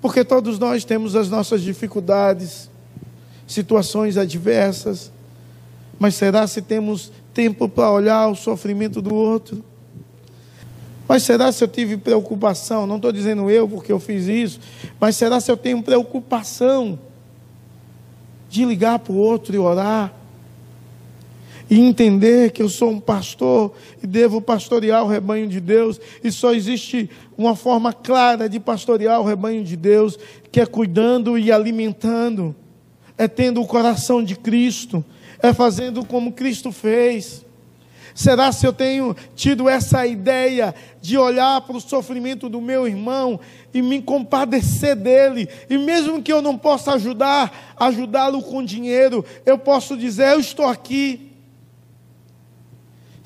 Porque 0.00 0.24
todos 0.24 0.58
nós 0.58 0.84
temos 0.84 1.16
as 1.16 1.30
nossas 1.30 1.62
dificuldades, 1.62 2.68
situações 3.46 4.16
adversas, 4.16 5.10
mas 5.98 6.14
será 6.14 6.46
se 6.46 6.60
temos 6.60 7.10
tempo 7.36 7.68
para 7.68 7.90
olhar 7.90 8.28
o 8.28 8.34
sofrimento 8.34 9.02
do 9.02 9.14
outro? 9.14 9.62
Mas 11.06 11.22
será 11.22 11.52
se 11.52 11.62
eu 11.62 11.68
tive 11.68 11.98
preocupação? 11.98 12.86
Não 12.86 12.96
estou 12.96 13.12
dizendo 13.12 13.50
eu 13.50 13.68
porque 13.68 13.92
eu 13.92 14.00
fiz 14.00 14.26
isso, 14.26 14.58
mas 14.98 15.16
será 15.16 15.38
se 15.38 15.50
eu 15.52 15.56
tenho 15.56 15.82
preocupação 15.82 16.98
de 18.48 18.64
ligar 18.64 18.98
para 19.00 19.12
o 19.12 19.18
outro 19.18 19.54
e 19.54 19.58
orar? 19.58 20.14
E 21.68 21.78
entender 21.78 22.52
que 22.52 22.62
eu 22.62 22.70
sou 22.70 22.90
um 22.90 23.00
pastor 23.00 23.74
e 24.02 24.06
devo 24.06 24.40
pastorear 24.40 25.04
o 25.04 25.08
rebanho 25.08 25.46
de 25.46 25.60
Deus, 25.60 26.00
e 26.24 26.32
só 26.32 26.54
existe 26.54 27.10
uma 27.36 27.54
forma 27.54 27.92
clara 27.92 28.48
de 28.48 28.58
pastorear 28.58 29.20
o 29.20 29.24
rebanho 29.24 29.62
de 29.62 29.76
Deus, 29.76 30.18
que 30.50 30.58
é 30.58 30.64
cuidando 30.64 31.36
e 31.36 31.52
alimentando, 31.52 32.56
é 33.18 33.28
tendo 33.28 33.60
o 33.60 33.66
coração 33.66 34.24
de 34.24 34.36
Cristo, 34.36 35.04
é 35.42 35.52
fazendo 35.52 36.04
como 36.04 36.32
Cristo 36.32 36.72
fez 36.72 37.46
Será 38.16 38.50
se 38.50 38.66
eu 38.66 38.72
tenho 38.72 39.14
tido 39.34 39.68
essa 39.68 40.06
ideia 40.06 40.74
de 41.02 41.18
olhar 41.18 41.60
para 41.60 41.76
o 41.76 41.80
sofrimento 41.82 42.48
do 42.48 42.62
meu 42.62 42.88
irmão 42.88 43.38
e 43.74 43.82
me 43.82 44.00
compadecer 44.00 44.96
dele, 44.96 45.46
e 45.68 45.76
mesmo 45.76 46.22
que 46.22 46.32
eu 46.32 46.40
não 46.40 46.56
possa 46.56 46.94
ajudar, 46.94 47.74
ajudá-lo 47.76 48.42
com 48.42 48.64
dinheiro, 48.64 49.22
eu 49.44 49.58
posso 49.58 49.98
dizer: 49.98 50.32
Eu 50.32 50.40
estou 50.40 50.64
aqui. 50.64 51.25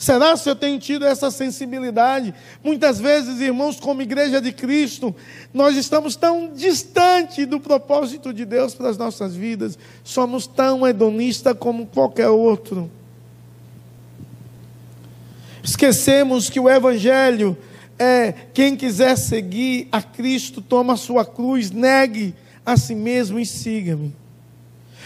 Será 0.00 0.34
se 0.34 0.48
eu 0.48 0.56
tenho 0.56 0.78
tido 0.78 1.04
essa 1.04 1.30
sensibilidade? 1.30 2.34
Muitas 2.64 2.98
vezes, 2.98 3.38
irmãos, 3.38 3.78
como 3.78 4.00
igreja 4.00 4.40
de 4.40 4.50
Cristo, 4.50 5.14
nós 5.52 5.76
estamos 5.76 6.16
tão 6.16 6.54
distante 6.54 7.44
do 7.44 7.60
propósito 7.60 8.32
de 8.32 8.46
Deus 8.46 8.74
para 8.74 8.88
as 8.88 8.96
nossas 8.96 9.34
vidas, 9.36 9.78
somos 10.02 10.46
tão 10.46 10.88
hedonistas 10.88 11.54
como 11.58 11.84
qualquer 11.84 12.30
outro. 12.30 12.90
Esquecemos 15.62 16.48
que 16.48 16.58
o 16.58 16.70
Evangelho 16.70 17.54
é 17.98 18.32
quem 18.54 18.78
quiser 18.78 19.18
seguir 19.18 19.86
a 19.92 20.00
Cristo, 20.00 20.62
toma 20.62 20.94
a 20.94 20.96
sua 20.96 21.26
cruz, 21.26 21.70
negue 21.70 22.34
a 22.64 22.74
si 22.74 22.94
mesmo 22.94 23.38
e 23.38 23.44
siga-me. 23.44 24.16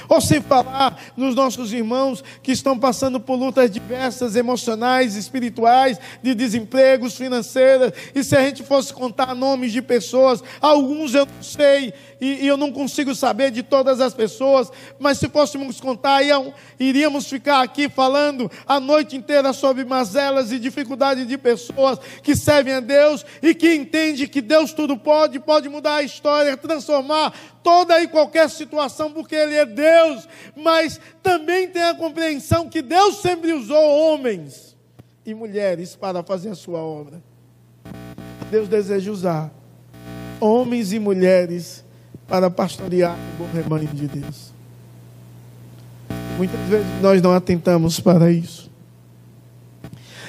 Ou 0.09 0.21
sem 0.21 0.41
falar 0.41 0.99
nos 1.17 1.35
nossos 1.35 1.73
irmãos 1.73 2.23
que 2.43 2.53
estão 2.53 2.79
passando 2.79 3.19
por 3.21 3.37
lutas 3.37 3.71
diversas, 3.71 4.37
emocionais, 4.37 5.17
espirituais, 5.17 5.99
de 6.23 6.35
desempregos 6.35 7.17
financeiros. 7.17 7.93
E 8.15 8.23
se 8.23 8.37
a 8.37 8.43
gente 8.43 8.63
fosse 8.63 8.93
contar 8.93 9.35
nomes 9.35 9.73
de 9.73 9.83
pessoas, 9.83 10.43
alguns 10.61 11.15
eu 11.15 11.27
não 11.27 11.43
sei, 11.43 11.93
e, 12.21 12.45
e 12.45 12.47
eu 12.47 12.57
não 12.57 12.73
consigo 12.73 13.15
saber 13.15 13.51
de 13.51 13.63
todas 13.63 14.01
as 14.01 14.15
pessoas, 14.15 14.71
mas 14.99 15.19
se 15.19 15.29
fôssemos 15.29 15.81
contar, 15.81 16.21
iríamos 16.79 17.29
ficar 17.29 17.63
aqui 17.63 17.89
falando 17.89 18.51
a 18.67 18.79
noite 18.81 19.17
inteira 19.17 19.53
sobre 19.53 19.85
mazelas 19.85 20.53
e 20.53 20.59
dificuldades 20.59 21.27
de 21.27 21.37
pessoas 21.37 21.99
que 22.23 22.37
servem 22.37 22.75
a 22.75 22.81
Deus 22.81 23.25
e 23.43 23.55
que 23.55 23.75
entendem 23.75 24.15
que 24.27 24.41
Deus 24.41 24.73
tudo 24.73 24.97
pode, 24.97 25.41
pode 25.41 25.69
mudar 25.69 25.97
a 25.97 26.03
história, 26.03 26.57
transformar 26.57 27.33
toda 27.63 28.01
e 28.03 28.09
qualquer 28.09 28.49
situação, 28.51 29.11
porque 29.11 29.35
Ele 29.35 29.55
é 29.55 29.67
Deus, 29.67 30.29
mas 30.57 31.01
também 31.23 31.69
tem 31.69 31.83
a 31.83 31.95
compreensão 31.95 32.69
que 32.69 32.83
Deus 32.83 33.21
sempre 33.21 33.53
usou 33.53 33.83
homens 33.83 34.77
e 35.25 35.35
mulheres 35.35 35.97
para 35.97 36.23
fazer 36.23 36.51
a 36.51 36.55
sua 36.55 36.81
obra. 36.81 37.23
Deus 38.51 38.69
deseja 38.69 39.11
usar 39.11 39.51
homens 40.41 40.93
e 40.93 40.99
mulheres 40.99 41.84
para 42.29 42.51
pastorear 42.51 43.17
o 43.35 43.45
bom 43.45 43.49
rebanho 43.53 43.89
de 43.89 44.09
Deus. 44.09 44.53
Muitas 46.37 46.61
vezes 46.69 46.87
nós 47.01 47.23
não 47.23 47.33
atentamos 47.33 48.01
para 48.01 48.31
isso. 48.31 48.71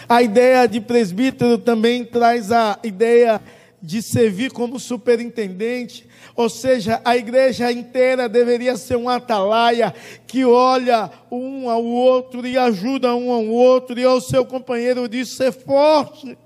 A 0.07 0.21
ideia 0.21 0.67
de 0.67 0.79
presbítero 0.79 1.57
também 1.57 2.05
traz 2.05 2.51
a 2.51 2.77
ideia 2.83 3.41
de 3.81 4.01
servir 4.01 4.51
como 4.51 4.79
superintendente, 4.79 6.07
ou 6.35 6.49
seja, 6.49 7.01
a 7.03 7.15
igreja 7.15 7.71
inteira 7.71 8.27
deveria 8.27 8.77
ser 8.77 8.97
um 8.97 9.09
atalaia 9.09 9.93
que 10.27 10.45
olha 10.45 11.09
um 11.31 11.69
ao 11.69 11.83
outro 11.83 12.45
e 12.45 12.57
ajuda 12.57 13.15
um 13.15 13.31
ao 13.31 13.45
outro 13.45 13.99
e 13.99 14.03
ao 14.03 14.19
seu 14.21 14.45
companheiro 14.45 15.07
diz 15.07 15.29
ser 15.29 15.51
forte. 15.51 16.37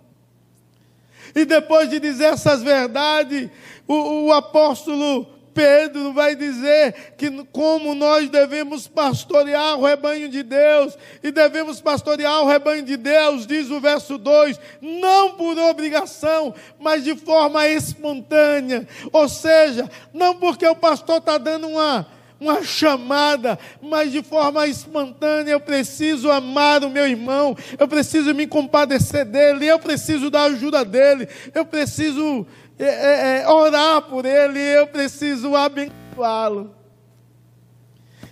E 1.36 1.46
depois 1.46 1.90
de 1.90 2.00
dizer 2.00 2.34
essas 2.34 2.62
verdades, 2.62 3.50
o, 3.88 4.28
o 4.28 4.34
apóstolo 4.34 5.28
Pedro 5.54 6.14
vai 6.14 6.36
dizer 6.36 7.14
que 7.18 7.30
como 7.52 7.94
nós 7.96 8.30
devemos 8.30 8.88
pastorear 8.88 9.78
o 9.78 9.86
rebanho 9.86 10.30
de 10.30 10.44
Deus, 10.44 10.98
e 11.24 11.32
devemos 11.32 11.82
pastorear 11.82 12.42
o 12.42 12.48
rebanho 12.48 12.84
de 12.84 12.98
Deus, 12.98 13.46
diz 13.46 13.70
o 13.70 13.80
verso 13.80 14.18
2, 14.18 14.60
não 14.82 15.32
por 15.32 15.58
obrigação, 15.58 16.54
mas 16.80 17.04
de 17.04 17.16
forma 17.16 17.68
espontânea. 17.68 18.88
Ou 19.12 19.28
seja, 19.28 19.90
não 20.14 20.36
porque 20.36 20.66
o 20.68 20.76
pastor 20.76 21.18
está 21.18 21.38
dando 21.38 21.68
uma 21.68 22.20
uma 22.40 22.64
chamada, 22.64 23.60
mas 23.82 24.12
de 24.12 24.24
forma 24.24 24.66
espontânea. 24.68 25.52
Eu 25.52 25.60
preciso 25.60 26.32
amar 26.32 26.84
o 26.84 26.90
meu 26.90 27.06
irmão, 27.08 27.56
eu 27.78 27.88
preciso 27.88 28.34
me 28.34 28.48
compadecer 28.48 29.26
dele, 29.26 29.68
eu 29.68 29.78
preciso 29.78 30.30
da 30.30 30.44
ajuda 30.44 30.86
dele, 30.86 31.28
eu 31.54 31.66
preciso 31.66 32.48
é, 32.80 32.86
é, 32.86 33.42
é, 33.42 33.48
orar 33.50 34.04
por 34.04 34.26
ele, 34.26 34.60
eu 34.60 34.88
preciso 34.88 35.54
abençoá-lo. 35.54 36.74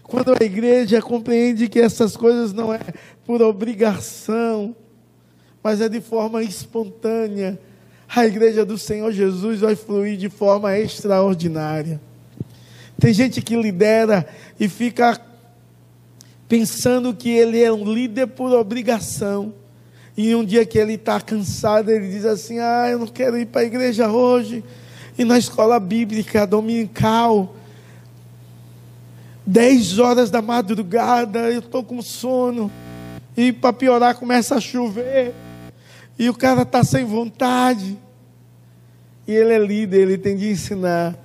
Quando 0.03 0.31
a 0.31 0.43
igreja 0.43 1.01
compreende 1.01 1.67
que 1.67 1.79
essas 1.79 2.15
coisas 2.15 2.53
não 2.53 2.73
é 2.73 2.79
por 3.25 3.41
obrigação, 3.41 4.73
mas 5.61 5.81
é 5.81 5.89
de 5.89 5.99
forma 5.99 6.41
espontânea, 6.41 7.59
a 8.07 8.25
igreja 8.25 8.65
do 8.65 8.77
Senhor 8.77 9.11
Jesus 9.11 9.59
vai 9.59 9.75
fluir 9.75 10.15
de 10.15 10.29
forma 10.29 10.77
extraordinária. 10.77 11.99
Tem 12.97 13.13
gente 13.13 13.41
que 13.41 13.55
lidera 13.55 14.25
e 14.57 14.69
fica 14.69 15.19
pensando 16.47 17.13
que 17.13 17.29
ele 17.29 17.61
é 17.61 17.71
um 17.71 17.93
líder 17.93 18.27
por 18.27 18.53
obrigação. 18.53 19.53
E 20.17 20.33
um 20.33 20.43
dia 20.43 20.65
que 20.65 20.79
ele 20.79 20.93
está 20.93 21.21
cansado, 21.21 21.91
ele 21.91 22.09
diz 22.09 22.25
assim: 22.25 22.57
Ah, 22.57 22.87
eu 22.89 22.97
não 22.97 23.05
quero 23.05 23.37
ir 23.37 23.45
para 23.45 23.61
a 23.61 23.65
igreja 23.65 24.09
hoje. 24.09 24.63
E 25.15 25.23
na 25.23 25.37
escola 25.37 25.79
bíblica 25.79 26.47
dominical, 26.47 27.55
10 29.45 29.99
horas 29.99 30.31
da 30.31 30.41
madrugada, 30.41 31.51
eu 31.51 31.59
estou 31.59 31.83
com 31.83 32.01
sono. 32.01 32.71
E 33.35 33.53
para 33.53 33.71
piorar, 33.71 34.15
começa 34.15 34.55
a 34.55 34.59
chover. 34.59 35.33
E 36.17 36.27
o 36.29 36.33
cara 36.33 36.63
está 36.63 36.83
sem 36.83 37.05
vontade. 37.05 37.95
E 39.27 39.31
ele 39.31 39.53
é 39.53 39.59
líder, 39.59 40.01
ele 40.01 40.17
tem 40.17 40.35
de 40.35 40.49
ensinar. 40.49 41.15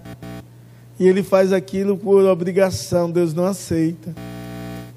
E 1.00 1.08
ele 1.08 1.22
faz 1.22 1.50
aquilo 1.50 1.96
por 1.96 2.24
obrigação. 2.26 3.10
Deus 3.10 3.32
não 3.32 3.46
aceita. 3.46 4.14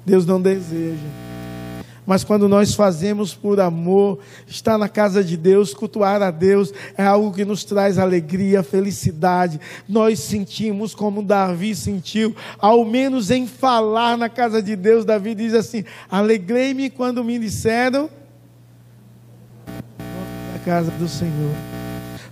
Deus 0.04 0.26
não 0.26 0.40
deseja. 0.40 1.25
Mas 2.06 2.22
quando 2.22 2.48
nós 2.48 2.72
fazemos 2.72 3.34
por 3.34 3.58
amor, 3.58 4.20
estar 4.46 4.78
na 4.78 4.88
casa 4.88 5.24
de 5.24 5.36
Deus, 5.36 5.74
cultuar 5.74 6.22
a 6.22 6.30
Deus, 6.30 6.72
é 6.96 7.04
algo 7.04 7.32
que 7.32 7.44
nos 7.44 7.64
traz 7.64 7.98
alegria, 7.98 8.62
felicidade. 8.62 9.60
Nós 9.88 10.20
sentimos 10.20 10.94
como 10.94 11.20
Davi 11.20 11.74
sentiu, 11.74 12.34
ao 12.58 12.84
menos 12.84 13.30
em 13.32 13.46
falar 13.46 14.16
na 14.16 14.28
casa 14.28 14.62
de 14.62 14.76
Deus, 14.76 15.04
Davi 15.04 15.34
diz 15.34 15.52
assim: 15.52 15.84
Alegrei-me 16.08 16.88
quando 16.88 17.24
me 17.24 17.38
disseram, 17.40 18.08
à 20.54 20.58
casa 20.64 20.92
do 20.92 21.08
Senhor. 21.08 21.54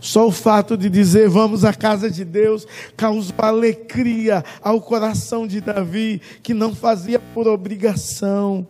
Só 0.01 0.29
o 0.29 0.31
fato 0.31 0.77
de 0.77 0.91
dizer 0.91 1.31
vamos 1.31 1.65
à 1.65 1.73
casa 1.73 2.11
de 2.11 2.27
Deus 2.27 2.67
causou 2.95 3.35
alegria 3.39 4.45
ao 4.63 4.79
coração 4.79 5.47
de 5.47 5.63
Davi, 5.63 6.21
que 6.43 6.53
não 6.53 6.75
fazia 6.75 7.19
por 7.19 7.49
obrigação 7.49 8.67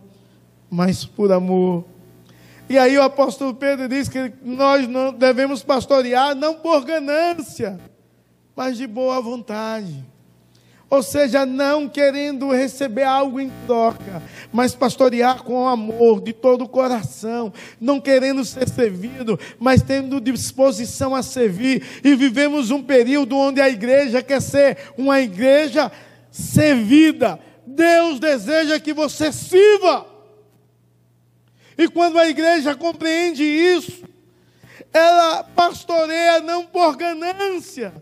mas 0.75 1.05
por 1.05 1.31
amor. 1.31 1.85
E 2.67 2.77
aí 2.77 2.97
o 2.97 3.03
apóstolo 3.03 3.53
Pedro 3.53 3.87
diz 3.87 4.09
que 4.09 4.33
nós 4.43 4.87
não 4.87 5.13
devemos 5.13 5.63
pastorear 5.63 6.35
não 6.35 6.55
por 6.55 6.83
ganância, 6.83 7.79
mas 8.55 8.77
de 8.77 8.85
boa 8.85 9.21
vontade. 9.21 10.03
Ou 10.89 11.01
seja, 11.01 11.45
não 11.45 11.89
querendo 11.89 12.51
receber 12.51 13.03
algo 13.03 13.39
em 13.39 13.51
troca, 13.65 14.21
mas 14.51 14.75
pastorear 14.75 15.43
com 15.43 15.67
amor 15.67 16.21
de 16.21 16.31
todo 16.31 16.63
o 16.63 16.69
coração, 16.69 17.51
não 17.79 17.99
querendo 17.99 18.45
ser 18.45 18.69
servido, 18.69 19.39
mas 19.59 19.81
tendo 19.81 20.21
disposição 20.21 21.15
a 21.15 21.23
servir. 21.23 21.83
E 22.03 22.15
vivemos 22.15 22.69
um 22.71 22.83
período 22.83 23.37
onde 23.37 23.61
a 23.61 23.69
igreja 23.69 24.21
quer 24.21 24.41
ser 24.41 24.77
uma 24.97 25.19
igreja 25.21 25.91
servida. 26.29 27.39
Deus 27.65 28.19
deseja 28.19 28.79
que 28.79 28.93
você 28.93 29.31
sirva. 29.31 30.14
E 31.77 31.87
quando 31.87 32.17
a 32.17 32.27
igreja 32.27 32.75
compreende 32.75 33.43
isso, 33.43 34.03
ela 34.93 35.43
pastoreia 35.43 36.39
não 36.39 36.65
por 36.65 36.95
ganância, 36.95 37.93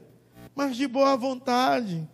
mas 0.55 0.75
de 0.75 0.87
boa 0.87 1.17
vontade. 1.17 2.07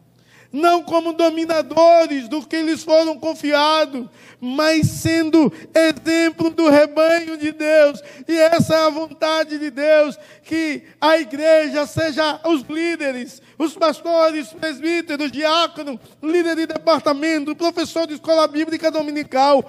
Não 0.52 0.82
como 0.82 1.14
dominadores 1.14 2.28
do 2.28 2.42
que 2.42 2.60
lhes 2.64 2.84
foram 2.84 3.20
confiados, 3.20 4.08
mas 4.42 4.88
sendo 4.88 5.54
exemplo 5.76 6.50
do 6.50 6.70
rebanho 6.70 7.38
de 7.38 7.52
Deus. 7.52 8.02
E 8.28 8.36
essa 8.36 8.74
é 8.74 8.86
a 8.86 8.90
vontade 8.90 9.60
de 9.60 9.70
Deus: 9.70 10.18
que 10.44 10.84
a 11.00 11.20
igreja 11.20 11.86
seja 11.86 12.42
os 12.46 12.64
líderes, 12.64 13.44
os 13.60 13.76
pastores, 13.76 14.48
presbíteros, 14.54 15.32
diáconos, 15.32 16.00
líder 16.24 16.56
de 16.56 16.66
departamento, 16.66 17.56
professor 17.56 18.08
de 18.08 18.16
escola 18.16 18.48
bíblica 18.48 18.90
dominical, 18.90 19.64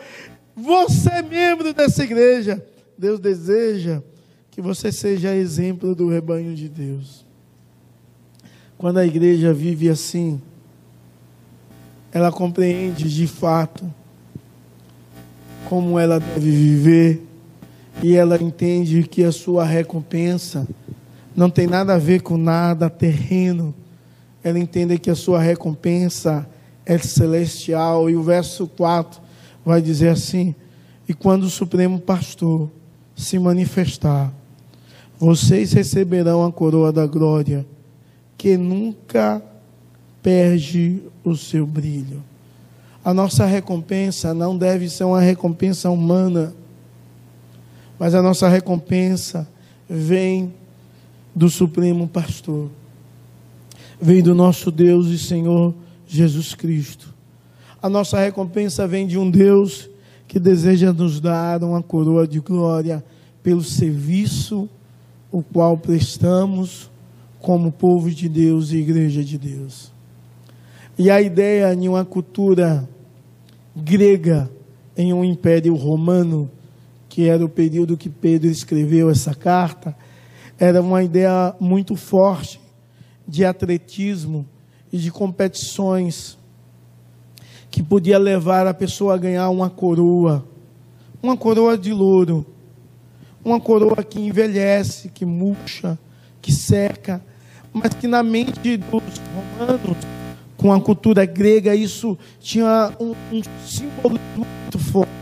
você 0.55 1.11
é 1.11 1.23
membro 1.23 1.73
dessa 1.73 2.05
igreja. 2.05 2.65
Deus 2.97 3.19
deseja 3.19 4.03
que 4.51 4.61
você 4.61 4.93
seja 4.93 5.35
exemplo 5.35 5.95
do 5.95 6.09
rebanho 6.09 6.55
de 6.55 6.69
Deus. 6.69 7.25
Quando 8.77 8.99
a 8.99 9.07
igreja 9.07 9.53
vive 9.53 9.89
assim, 9.89 10.41
ela 12.13 12.33
compreende 12.33 13.09
de 13.15 13.27
fato 13.27 13.93
como 15.69 15.99
ela 15.99 16.19
deve 16.19 16.51
viver 16.51 17.23
e 18.03 18.17
ela 18.17 18.43
entende 18.43 19.03
que 19.03 19.23
a 19.23 19.31
sua 19.31 19.65
recompensa 19.65 20.67
não 21.37 21.49
tem 21.49 21.67
nada 21.67 21.95
a 21.95 21.99
ver 21.99 22.23
com 22.23 22.37
nada 22.37 22.91
terreno. 22.91 23.75
Ela 24.43 24.59
entende 24.59 24.99
que 24.99 25.11
a 25.11 25.15
sua 25.15 25.41
recompensa 25.41 26.49
é 26.85 26.99
celestial. 26.99 28.11
E 28.11 28.17
o 28.17 28.23
verso 28.23 28.67
4 28.67 29.21
vai 29.65 29.81
dizer 29.83 30.09
assim: 30.09 30.55
E 31.09 31.15
quando 31.15 31.45
o 31.45 31.51
Supremo 31.51 31.99
Pastor 31.99 32.71
se 33.17 33.39
manifestar, 33.39 34.33
vocês 35.19 35.73
receberão 35.73 36.45
a 36.45 36.51
coroa 36.51 36.91
da 36.91 37.07
glória, 37.07 37.67
que 38.39 38.57
nunca 38.57 39.43
perde 40.23 41.03
o 41.23 41.37
seu 41.37 41.67
brilho. 41.67 42.23
A 43.05 43.13
nossa 43.13 43.45
recompensa 43.47 44.33
não 44.35 44.57
deve 44.57 44.89
ser 44.89 45.05
uma 45.05 45.21
recompensa 45.21 45.91
humana, 45.91 46.55
mas 47.99 48.15
a 48.15 48.23
nossa 48.23 48.49
recompensa 48.49 49.49
vem 49.89 50.55
do 51.35 51.49
Supremo 51.51 52.09
Pastor, 52.09 52.71
vem 54.01 54.23
do 54.23 54.35
nosso 54.35 54.71
Deus 54.71 55.09
e 55.09 55.19
Senhor 55.19 55.75
Jesus 56.07 56.55
Cristo. 56.55 57.10
A 57.83 57.89
nossa 57.89 58.18
recompensa 58.18 58.87
vem 58.87 59.07
de 59.07 59.16
um 59.16 59.31
Deus 59.31 59.89
que 60.28 60.39
deseja 60.39 60.93
nos 60.93 61.18
dar 61.18 61.64
uma 61.64 61.83
coroa 61.83 62.28
de 62.28 62.39
glória 62.39 63.03
pelo 63.43 63.62
serviço 63.62 64.68
o 65.33 65.43
qual 65.43 65.78
prestamos 65.78 66.91
como 67.39 67.72
povo 67.72 68.11
de 68.11 68.28
Deus 68.28 68.70
e 68.70 68.76
igreja 68.76 69.24
de 69.24 69.39
Deus. 69.39 69.91
E 70.99 71.11
a 71.11 71.22
ideia 71.22 71.72
em 71.72 71.89
uma 71.89 72.05
cultura 72.05 72.87
grega, 73.74 74.51
em 74.95 75.14
um 75.14 75.24
império 75.24 75.74
romano, 75.74 76.51
que 77.09 77.28
era 77.28 77.43
o 77.43 77.49
período 77.49 77.97
que 77.97 78.11
Pedro 78.11 78.51
escreveu 78.51 79.09
essa 79.09 79.35
carta, 79.35 79.97
era 80.59 80.83
uma 80.83 81.03
ideia 81.03 81.55
muito 81.59 81.97
forte 81.97 82.61
de 83.26 83.43
atletismo 83.43 84.45
e 84.93 84.99
de 84.99 85.11
competições 85.11 86.37
que 87.71 87.83
podia 87.83 88.18
levar 88.18 88.66
a 88.66 88.75
pessoa 88.75 89.14
a 89.14 89.18
ganhar 89.18 89.49
uma 89.51 89.71
coroa, 89.71 90.45
uma 91.23 91.37
coroa 91.37 91.79
de 91.79 91.93
louro, 91.93 92.45
uma 93.45 93.61
coroa 93.61 94.03
que 94.03 94.21
envelhece, 94.21 95.09
que 95.09 95.25
murcha, 95.25 95.99
que 96.43 96.53
seca, 96.53 97.23
mas 97.73 97.95
que 97.95 98.07
na 98.07 98.23
mente 98.23 98.77
dos 98.77 99.03
romanos, 99.59 99.97
com 100.57 100.73
a 100.73 100.81
cultura 100.81 101.25
grega, 101.25 101.75
isso 101.75 102.18
tinha 102.41 102.93
um, 102.99 103.14
um 103.33 103.43
símbolo 103.64 104.18
muito 104.37 104.79
forte 104.79 105.21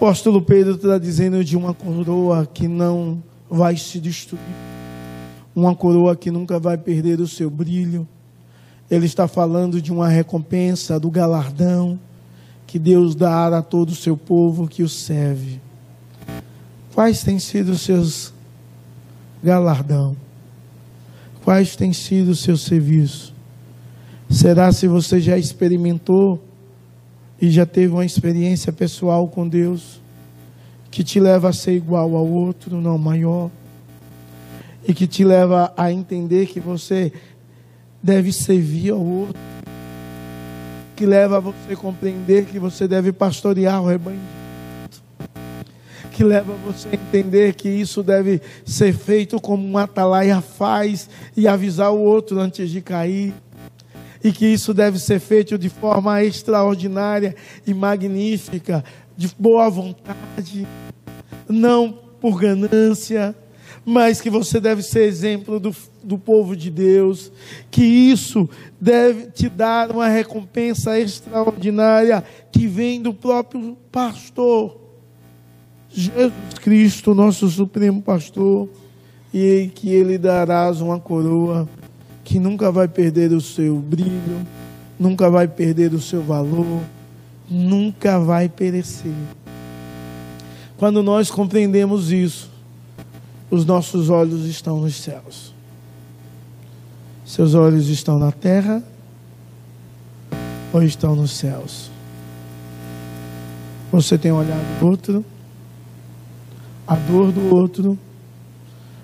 apóstolo 0.00 0.40
Pedro 0.40 0.76
está 0.76 0.96
dizendo 0.96 1.44
de 1.44 1.58
uma 1.58 1.74
coroa 1.74 2.46
que 2.46 2.66
não 2.66 3.22
vai 3.50 3.76
se 3.76 4.00
destruir, 4.00 4.40
uma 5.54 5.74
coroa 5.74 6.16
que 6.16 6.30
nunca 6.30 6.58
vai 6.58 6.78
perder 6.78 7.20
o 7.20 7.28
seu 7.28 7.50
brilho. 7.50 8.08
Ele 8.90 9.06
está 9.06 9.28
falando 9.28 9.80
de 9.80 9.92
uma 9.92 10.08
recompensa, 10.08 10.98
do 10.98 11.10
galardão 11.10 11.98
que 12.66 12.78
Deus 12.78 13.14
dá 13.14 13.46
a 13.58 13.62
todo 13.62 13.90
o 13.90 13.94
seu 13.94 14.16
povo 14.16 14.68
que 14.68 14.82
o 14.82 14.88
serve. 14.88 15.60
Quais 16.94 17.22
têm 17.22 17.38
sido 17.38 17.72
os 17.72 17.80
seus 17.82 18.32
galardão? 19.42 20.16
Quais 21.44 21.74
têm 21.74 21.92
sido 21.92 22.30
o 22.30 22.36
seu 22.36 22.56
serviço? 22.56 23.34
Será 24.28 24.70
se 24.72 24.86
você 24.86 25.20
já 25.20 25.38
experimentou 25.38 26.42
e 27.40 27.50
já 27.50 27.64
teve 27.66 27.92
uma 27.92 28.04
experiência 28.04 28.72
pessoal 28.72 29.26
com 29.26 29.48
Deus 29.48 30.00
que 30.90 31.02
te 31.02 31.18
leva 31.18 31.48
a 31.48 31.52
ser 31.52 31.72
igual 31.72 32.14
ao 32.14 32.26
outro, 32.26 32.80
não 32.80 32.98
maior, 32.98 33.50
e 34.86 34.92
que 34.92 35.06
te 35.06 35.24
leva 35.24 35.72
a 35.76 35.90
entender 35.90 36.46
que 36.46 36.60
você 36.60 37.12
deve 38.02 38.32
servir 38.32 38.90
ao 38.90 39.04
outro, 39.04 39.40
que 40.96 41.06
leva 41.06 41.40
você 41.40 41.72
a 41.72 41.76
compreender 41.76 42.46
que 42.46 42.58
você 42.58 42.86
deve 42.86 43.12
pastorear 43.12 43.82
o 43.82 43.86
rebanho, 43.86 44.20
que 46.12 46.24
leva 46.24 46.52
você 46.64 46.88
a 46.88 46.94
entender 46.94 47.54
que 47.54 47.68
isso 47.68 48.02
deve 48.02 48.40
ser 48.64 48.92
feito 48.92 49.40
como 49.40 49.66
um 49.66 49.78
atalaia 49.78 50.40
faz 50.40 51.08
e 51.36 51.48
avisar 51.48 51.92
o 51.92 51.98
outro 51.98 52.38
antes 52.38 52.70
de 52.70 52.80
cair 52.80 53.34
e 54.22 54.32
que 54.32 54.46
isso 54.46 54.74
deve 54.74 54.98
ser 54.98 55.18
feito 55.18 55.56
de 55.56 55.68
forma 55.68 56.22
extraordinária 56.22 57.34
e 57.66 57.72
magnífica, 57.72 58.84
de 59.16 59.28
boa 59.38 59.68
vontade, 59.70 60.66
não 61.48 61.92
por 62.20 62.38
ganância, 62.38 63.34
mas 63.84 64.20
que 64.20 64.30
você 64.30 64.60
deve 64.60 64.82
ser 64.82 65.04
exemplo 65.04 65.58
do, 65.58 65.74
do 66.02 66.18
povo 66.18 66.56
de 66.56 66.70
Deus, 66.70 67.32
que 67.70 67.82
isso 67.82 68.48
deve 68.80 69.30
te 69.30 69.48
dar 69.48 69.90
uma 69.90 70.08
recompensa 70.08 70.98
extraordinária 70.98 72.24
que 72.52 72.66
vem 72.66 73.00
do 73.00 73.12
próprio 73.12 73.76
pastor, 73.90 74.78
Jesus 75.88 76.32
Cristo, 76.60 77.14
nosso 77.14 77.48
supremo 77.48 78.00
pastor, 78.00 78.68
e 79.32 79.70
que 79.74 79.90
ele 79.90 80.18
darás 80.18 80.80
uma 80.80 80.98
coroa 80.98 81.68
que 82.24 82.38
nunca 82.38 82.70
vai 82.70 82.86
perder 82.86 83.32
o 83.32 83.40
seu 83.40 83.76
brilho, 83.76 84.46
nunca 84.98 85.30
vai 85.30 85.48
perder 85.48 85.92
o 85.92 86.00
seu 86.00 86.22
valor, 86.22 86.80
nunca 87.48 88.20
vai 88.20 88.48
perecer. 88.48 89.12
Quando 90.76 91.02
nós 91.02 91.30
compreendemos 91.30 92.12
isso, 92.12 92.50
os 93.50 93.64
nossos 93.64 94.08
olhos 94.10 94.46
estão 94.46 94.80
nos 94.80 94.94
céus. 94.94 95.52
Seus 97.24 97.54
olhos 97.54 97.88
estão 97.88 98.18
na 98.18 98.32
terra 98.32 98.82
ou 100.72 100.82
estão 100.82 101.14
nos 101.16 101.32
céus? 101.32 101.90
Você 103.92 104.16
tem 104.16 104.30
olhado 104.30 104.64
o 104.80 104.86
outro, 104.86 105.24
a 106.86 106.94
dor 106.94 107.32
do 107.32 107.54
outro, 107.54 107.98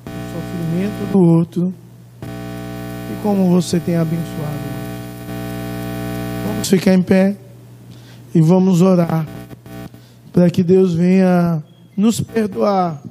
o 0.07 0.11
sofrimento 0.33 1.13
do 1.13 1.19
outro 1.19 1.75
como 3.27 3.51
você 3.51 3.81
tem 3.81 3.97
abençoado. 3.97 4.77
Vamos 6.47 6.69
ficar 6.69 6.95
em 6.95 7.03
pé 7.03 7.37
e 8.33 8.41
vamos 8.41 8.81
orar 8.81 9.27
para 10.33 10.49
que 10.49 10.63
Deus 10.63 10.95
venha 10.95 11.61
nos 11.97 12.21
perdoar 12.21 13.03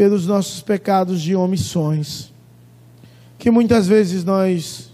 pelos 0.00 0.26
nossos 0.26 0.62
pecados 0.62 1.20
de 1.20 1.36
omissões, 1.36 2.32
que 3.38 3.50
muitas 3.50 3.86
vezes 3.86 4.24
nós 4.24 4.90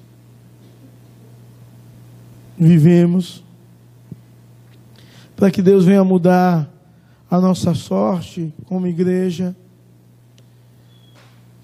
vivemos, 2.58 3.44
para 5.36 5.48
que 5.48 5.62
Deus 5.62 5.84
venha 5.84 6.02
mudar 6.02 6.68
a 7.30 7.40
nossa 7.40 7.72
sorte 7.72 8.52
como 8.64 8.88
igreja 8.88 9.54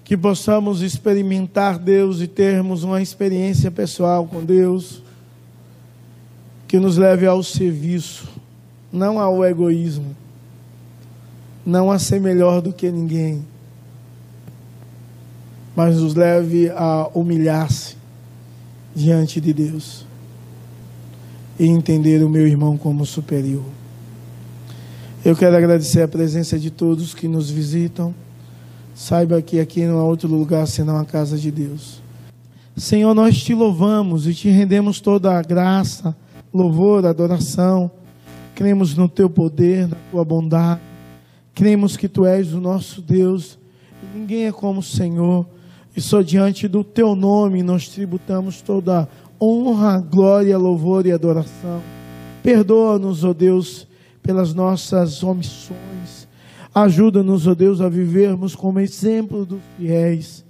que 0.05 0.15
possamos 0.15 0.81
experimentar 0.81 1.77
Deus 1.77 2.21
e 2.21 2.27
termos 2.27 2.85
uma 2.85 3.01
experiência 3.01 3.69
pessoal 3.69 4.25
com 4.25 4.41
Deus 4.41 5.03
que 6.65 6.79
nos 6.79 6.95
leve 6.95 7.25
ao 7.25 7.43
serviço, 7.43 8.25
não 8.89 9.19
ao 9.19 9.43
egoísmo, 9.43 10.15
não 11.65 11.91
a 11.91 11.97
ser 11.97 12.19
melhor 12.19 12.61
do 12.61 12.73
que 12.73 12.91
ninguém, 12.91 13.45
mas 15.75 15.97
nos 15.97 16.13
leve 16.13 16.69
a 16.69 17.09
humilhar-se 17.13 17.95
diante 18.95 19.41
de 19.41 19.53
Deus 19.53 20.05
e 21.59 21.65
entender 21.65 22.23
o 22.23 22.29
meu 22.29 22.47
irmão 22.47 22.77
como 22.77 23.05
superior. 23.05 23.63
Eu 25.23 25.35
quero 25.35 25.55
agradecer 25.55 26.01
a 26.01 26.07
presença 26.07 26.59
de 26.59 26.69
todos 26.69 27.13
que 27.13 27.27
nos 27.27 27.49
visitam. 27.49 28.13
Saiba 28.93 29.41
que 29.41 29.59
aqui 29.59 29.85
não 29.85 29.97
há 29.99 30.03
outro 30.03 30.27
lugar 30.27 30.67
senão 30.67 30.97
a 30.97 31.05
casa 31.05 31.37
de 31.37 31.49
Deus. 31.49 32.01
Senhor, 32.75 33.13
nós 33.13 33.41
te 33.41 33.53
louvamos 33.53 34.27
e 34.27 34.33
te 34.33 34.49
rendemos 34.49 34.99
toda 34.99 35.37
a 35.37 35.41
graça, 35.41 36.15
louvor, 36.53 37.05
adoração. 37.05 37.89
Cremos 38.53 38.95
no 38.95 39.07
teu 39.07 39.29
poder, 39.29 39.87
na 39.87 39.95
tua 40.11 40.25
bondade. 40.25 40.81
Cremos 41.53 41.95
que 41.95 42.07
tu 42.07 42.25
és 42.25 42.53
o 42.53 42.59
nosso 42.59 43.01
Deus. 43.01 43.59
E 44.01 44.17
ninguém 44.17 44.45
é 44.45 44.51
como 44.51 44.79
o 44.79 44.83
Senhor. 44.83 45.45
E 45.95 46.01
só 46.01 46.21
diante 46.21 46.67
do 46.67 46.83
teu 46.83 47.15
nome 47.15 47.61
nós 47.61 47.87
tributamos 47.87 48.61
toda 48.61 49.07
honra, 49.41 49.99
glória, 49.99 50.57
louvor 50.57 51.05
e 51.05 51.11
adoração. 51.11 51.81
Perdoa-nos, 52.41 53.23
ó 53.23 53.29
oh 53.29 53.33
Deus, 53.33 53.87
pelas 54.21 54.53
nossas 54.53 55.23
omissões 55.23 55.83
Ajuda-nos, 56.73 57.45
ó 57.45 57.51
oh 57.51 57.55
Deus, 57.55 57.81
a 57.81 57.87
vivermos 57.87 58.55
como 58.55 58.79
exemplo 58.79 59.45
dos 59.45 59.61
fiéis, 59.77 60.43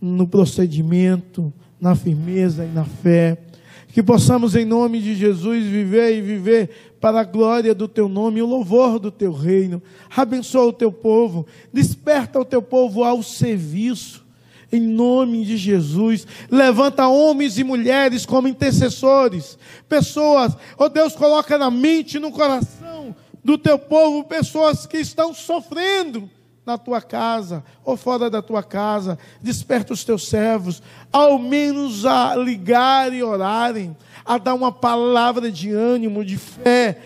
no 0.00 0.26
procedimento, 0.26 1.52
na 1.80 1.94
firmeza 1.94 2.64
e 2.64 2.68
na 2.68 2.84
fé. 2.84 3.38
Que 3.86 4.02
possamos, 4.02 4.56
em 4.56 4.64
nome 4.64 5.00
de 5.00 5.14
Jesus, 5.14 5.64
viver 5.64 6.18
e 6.18 6.20
viver 6.20 6.70
para 7.02 7.18
a 7.18 7.24
glória 7.24 7.74
do 7.74 7.88
teu 7.88 8.08
nome 8.08 8.38
e 8.38 8.42
o 8.44 8.46
louvor 8.46 9.00
do 9.00 9.10
teu 9.10 9.32
reino. 9.32 9.82
Abençoa 10.16 10.66
o 10.66 10.72
teu 10.72 10.92
povo, 10.92 11.44
desperta 11.72 12.38
o 12.38 12.44
teu 12.44 12.62
povo 12.62 13.02
ao 13.02 13.24
serviço. 13.24 14.24
Em 14.70 14.80
nome 14.80 15.44
de 15.44 15.56
Jesus, 15.56 16.24
levanta 16.48 17.08
homens 17.08 17.58
e 17.58 17.64
mulheres 17.64 18.24
como 18.24 18.46
intercessores, 18.46 19.58
pessoas, 19.88 20.54
ó 20.78 20.84
oh 20.84 20.88
Deus, 20.88 21.14
coloca 21.14 21.58
na 21.58 21.70
mente 21.70 22.16
e 22.16 22.20
no 22.20 22.30
coração 22.30 23.14
do 23.44 23.58
teu 23.58 23.78
povo 23.78 24.24
pessoas 24.24 24.86
que 24.86 24.98
estão 24.98 25.34
sofrendo 25.34 26.30
na 26.64 26.78
tua 26.78 27.00
casa 27.00 27.64
ou 27.84 27.96
fora 27.96 28.30
da 28.30 28.40
tua 28.40 28.62
casa, 28.62 29.18
desperta 29.40 29.92
os 29.92 30.04
teus 30.04 30.28
servos, 30.28 30.82
ao 31.12 31.38
menos 31.38 32.06
a 32.06 32.36
ligar 32.36 33.12
e 33.12 33.22
orarem, 33.22 33.96
a 34.24 34.38
dar 34.38 34.54
uma 34.54 34.70
palavra 34.70 35.50
de 35.50 35.72
ânimo, 35.72 36.24
de 36.24 36.36
fé, 36.36 37.00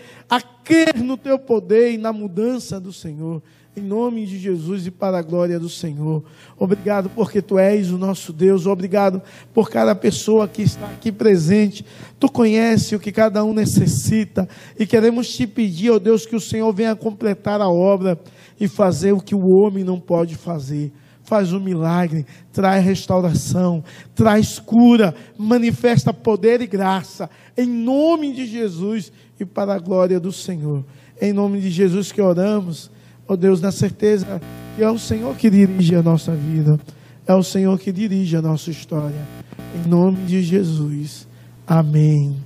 crer 0.67 1.01
no 1.01 1.15
teu 1.15 1.39
poder 1.39 1.93
e 1.93 1.97
na 1.97 2.11
mudança 2.11 2.77
do 2.77 2.91
Senhor. 2.91 3.41
Em 3.73 3.81
nome 3.81 4.25
de 4.25 4.37
Jesus 4.37 4.85
e 4.85 4.91
para 4.91 5.17
a 5.17 5.21
glória 5.21 5.57
do 5.57 5.69
Senhor. 5.69 6.23
Obrigado 6.57 7.09
porque 7.09 7.41
tu 7.41 7.57
és 7.57 7.89
o 7.89 7.97
nosso 7.97 8.33
Deus. 8.33 8.65
Obrigado 8.65 9.21
por 9.53 9.69
cada 9.69 9.95
pessoa 9.95 10.45
que 10.45 10.63
está 10.63 10.87
aqui 10.87 11.09
presente. 11.09 11.85
Tu 12.19 12.29
conhece 12.29 12.95
o 12.95 12.99
que 12.99 13.13
cada 13.13 13.45
um 13.45 13.53
necessita. 13.53 14.49
E 14.77 14.85
queremos 14.85 15.29
te 15.29 15.47
pedir, 15.47 15.91
ó 15.91 15.99
Deus, 15.99 16.25
que 16.25 16.35
o 16.35 16.41
Senhor 16.41 16.73
venha 16.73 16.95
completar 16.95 17.61
a 17.61 17.69
obra 17.69 18.19
e 18.59 18.67
fazer 18.67 19.13
o 19.13 19.21
que 19.21 19.35
o 19.35 19.47
homem 19.47 19.85
não 19.85 19.99
pode 19.99 20.35
fazer. 20.35 20.91
Faz 21.27 21.51
um 21.51 21.59
milagre, 21.59 22.25
traz 22.53 22.83
restauração, 22.85 23.83
traz 24.15 24.59
cura, 24.59 25.13
manifesta 25.37 26.13
poder 26.13 26.61
e 26.61 26.65
graça, 26.65 27.29
em 27.57 27.67
nome 27.67 28.31
de 28.31 28.45
Jesus 28.45 29.11
e 29.37 29.43
para 29.43 29.75
a 29.75 29.77
glória 29.77 30.21
do 30.21 30.31
Senhor. 30.31 30.85
Em 31.21 31.33
nome 31.33 31.59
de 31.59 31.69
Jesus 31.69 32.13
que 32.13 32.21
oramos, 32.21 32.89
ó 33.27 33.33
oh 33.33 33.37
Deus, 33.37 33.59
na 33.59 33.73
certeza 33.73 34.41
que 34.77 34.81
é 34.81 34.89
o 34.89 34.97
Senhor 34.97 35.35
que 35.35 35.49
dirige 35.49 35.95
a 35.97 36.01
nossa 36.01 36.33
vida, 36.33 36.79
é 37.27 37.35
o 37.35 37.43
Senhor 37.43 37.77
que 37.77 37.91
dirige 37.91 38.37
a 38.37 38.41
nossa 38.41 38.71
história. 38.71 39.27
Em 39.75 39.85
nome 39.85 40.23
de 40.25 40.41
Jesus. 40.41 41.27
Amém 41.67 42.37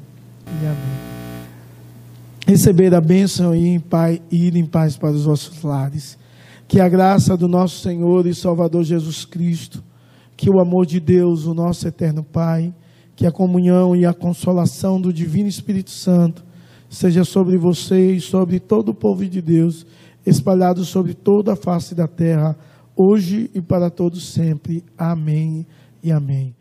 e 0.47 0.65
amém 0.65 1.11
receber 2.51 2.93
a 2.93 2.99
bênção 2.99 3.55
e 3.55 3.81
ir 4.31 4.55
em 4.57 4.65
paz 4.65 4.97
para 4.97 5.11
os 5.11 5.23
vossos 5.23 5.61
lares. 5.63 6.17
Que 6.71 6.79
a 6.79 6.87
graça 6.87 7.35
do 7.35 7.49
nosso 7.49 7.81
Senhor 7.81 8.25
e 8.25 8.33
Salvador 8.33 8.85
Jesus 8.85 9.25
Cristo, 9.25 9.83
que 10.37 10.49
o 10.49 10.57
amor 10.57 10.85
de 10.85 11.01
Deus, 11.01 11.45
o 11.45 11.53
nosso 11.53 11.85
eterno 11.85 12.23
Pai, 12.23 12.73
que 13.13 13.27
a 13.27 13.31
comunhão 13.31 13.93
e 13.93 14.05
a 14.05 14.13
consolação 14.13 15.01
do 15.01 15.11
Divino 15.11 15.49
Espírito 15.49 15.89
Santo 15.89 16.45
seja 16.89 17.25
sobre 17.25 17.57
você 17.57 18.13
e 18.13 18.21
sobre 18.21 18.57
todo 18.57 18.87
o 18.87 18.95
povo 18.95 19.25
de 19.25 19.41
Deus, 19.41 19.85
espalhado 20.25 20.85
sobre 20.85 21.13
toda 21.13 21.51
a 21.51 21.57
face 21.57 21.93
da 21.93 22.07
terra, 22.07 22.57
hoje 22.95 23.51
e 23.53 23.59
para 23.59 23.89
todos 23.89 24.31
sempre. 24.31 24.81
Amém 24.97 25.67
e 26.01 26.09
amém. 26.09 26.60